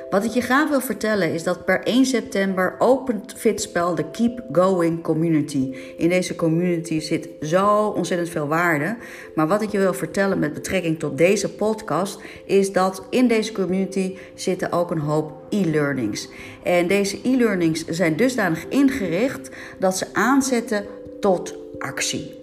Wat 0.09 0.23
ik 0.23 0.31
je 0.31 0.41
graag 0.41 0.69
wil 0.69 0.81
vertellen 0.81 1.33
is 1.33 1.43
dat 1.43 1.65
per 1.65 1.83
1 1.83 2.05
september 2.05 2.75
opent 2.79 3.33
Fitspel 3.37 3.95
de 3.95 4.09
Keep 4.11 4.43
Going 4.51 5.03
Community. 5.03 5.75
In 5.97 6.09
deze 6.09 6.35
community 6.35 6.99
zit 6.99 7.29
zo 7.41 7.87
ontzettend 7.87 8.29
veel 8.29 8.47
waarde. 8.47 8.95
Maar 9.35 9.47
wat 9.47 9.61
ik 9.61 9.71
je 9.71 9.77
wil 9.77 9.93
vertellen 9.93 10.39
met 10.39 10.53
betrekking 10.53 10.99
tot 10.99 11.17
deze 11.17 11.49
podcast 11.49 12.19
is 12.45 12.71
dat 12.71 13.03
in 13.09 13.27
deze 13.27 13.51
community 13.51 14.17
zitten 14.33 14.71
ook 14.71 14.91
een 14.91 14.99
hoop 14.99 15.31
e-learnings. 15.49 16.29
En 16.63 16.87
deze 16.87 17.19
e-learnings 17.23 17.85
zijn 17.85 18.15
dusdanig 18.15 18.67
ingericht 18.67 19.49
dat 19.79 19.97
ze 19.97 20.05
aanzetten 20.13 20.85
tot 21.19 21.55
actie. 21.77 22.41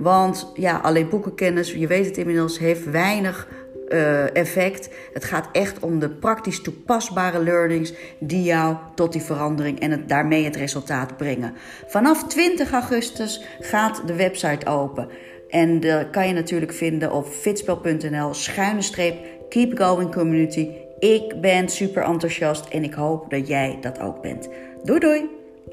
Want 0.00 0.52
ja, 0.54 0.76
alleen 0.76 1.08
boekenkennis, 1.08 1.72
je 1.72 1.86
weet 1.86 2.06
het 2.06 2.18
inmiddels, 2.18 2.58
heeft 2.58 2.90
weinig 2.90 3.48
uh, 3.90 4.36
effect. 4.36 4.90
Het 5.12 5.24
gaat 5.24 5.48
echt 5.52 5.78
om 5.78 5.98
de 5.98 6.08
praktisch 6.08 6.62
toepasbare 6.62 7.42
learnings 7.42 7.92
die 8.18 8.42
jou 8.42 8.76
tot 8.94 9.12
die 9.12 9.22
verandering 9.22 9.80
en 9.80 9.90
het, 9.90 10.08
daarmee 10.08 10.44
het 10.44 10.56
resultaat 10.56 11.16
brengen. 11.16 11.54
Vanaf 11.86 12.24
20 12.28 12.72
augustus 12.72 13.44
gaat 13.60 14.02
de 14.06 14.14
website 14.14 14.66
open. 14.66 15.08
En 15.48 15.80
dat 15.80 16.10
kan 16.10 16.26
je 16.26 16.32
natuurlijk 16.32 16.72
vinden 16.72 17.12
op 17.12 17.26
fitspel.nl 17.26 18.34
schuine 18.34 18.82
streep 18.82 19.16
keep 19.48 19.78
going 19.78 20.12
community. 20.12 20.68
Ik 20.98 21.40
ben 21.40 21.68
super 21.68 22.02
enthousiast 22.02 22.68
en 22.68 22.84
ik 22.84 22.94
hoop 22.94 23.30
dat 23.30 23.48
jij 23.48 23.78
dat 23.80 24.00
ook 24.00 24.22
bent. 24.22 24.48
Doei 24.84 25.00
doei, 25.00 25.28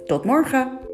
tot 0.05 0.25
morgen! 0.25 0.86